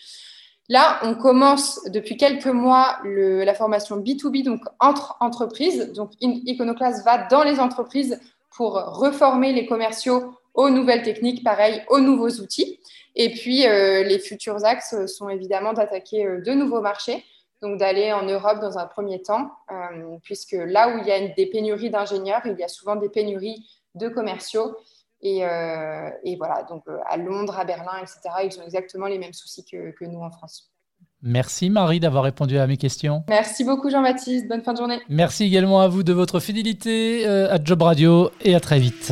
Là, 0.67 0.99
on 1.03 1.15
commence 1.15 1.79
depuis 1.85 2.17
quelques 2.17 2.47
mois 2.47 2.97
la 3.05 3.53
formation 3.53 3.97
B2B, 3.97 4.43
donc 4.43 4.59
entre 4.81 5.15
entreprises. 5.21 5.93
Donc 5.93 6.11
Iconoclast 6.19 7.05
va 7.05 7.27
dans 7.29 7.43
les 7.43 7.61
entreprises 7.61 8.19
pour 8.57 8.73
reformer 8.73 9.53
les 9.53 9.65
commerciaux 9.65 10.33
aux 10.53 10.69
nouvelles 10.69 11.03
techniques, 11.03 11.45
pareil, 11.45 11.81
aux 11.87 12.01
nouveaux 12.01 12.41
outils. 12.41 12.77
Et 13.15 13.31
puis, 13.33 13.67
euh, 13.67 14.03
les 14.03 14.19
futurs 14.19 14.63
axes 14.65 14.95
sont 15.07 15.29
évidemment 15.29 15.73
d'attaquer 15.73 16.25
euh, 16.25 16.41
de 16.41 16.51
nouveaux 16.51 16.81
marchés, 16.81 17.23
donc 17.61 17.79
d'aller 17.79 18.13
en 18.13 18.23
Europe 18.23 18.59
dans 18.61 18.77
un 18.77 18.85
premier 18.85 19.21
temps, 19.21 19.51
euh, 19.71 20.17
puisque 20.23 20.53
là 20.53 20.89
où 20.89 20.99
il 20.99 21.07
y 21.07 21.11
a 21.11 21.27
des 21.27 21.45
pénuries 21.47 21.89
d'ingénieurs, 21.89 22.41
il 22.45 22.57
y 22.57 22.63
a 22.63 22.67
souvent 22.67 22.95
des 22.95 23.09
pénuries 23.09 23.67
de 23.95 24.07
commerciaux. 24.07 24.77
Et, 25.21 25.39
voilà, 26.37 26.63
donc 26.69 26.83
à 27.05 27.17
Londres, 27.17 27.59
à 27.59 27.65
Berlin, 27.65 27.97
etc., 28.01 28.21
ils 28.45 28.57
ont 28.57 28.63
exactement 28.63 29.07
les 29.07 29.17
mêmes 29.17 29.33
soucis 29.33 29.65
que, 29.65 29.91
que 29.91 30.05
nous 30.05 30.21
en 30.21 30.31
France. 30.31 30.71
Merci 31.21 31.69
Marie 31.69 31.99
d'avoir 31.99 32.23
répondu 32.23 32.57
à 32.57 32.65
mes 32.67 32.77
questions. 32.77 33.25
Merci 33.27 33.65
beaucoup 33.65 33.89
Jean-Baptiste, 33.89 34.47
bonne 34.47 34.61
fin 34.61 34.71
de 34.71 34.77
journée. 34.77 35.01
Merci 35.09 35.43
également 35.43 35.81
à 35.81 35.89
vous 35.89 36.03
de 36.03 36.13
votre 36.13 36.39
fidélité 36.39 37.27
à 37.27 37.61
Job 37.61 37.81
Radio 37.81 38.31
et 38.39 38.55
à 38.55 38.61
très 38.61 38.79
vite. 38.79 39.11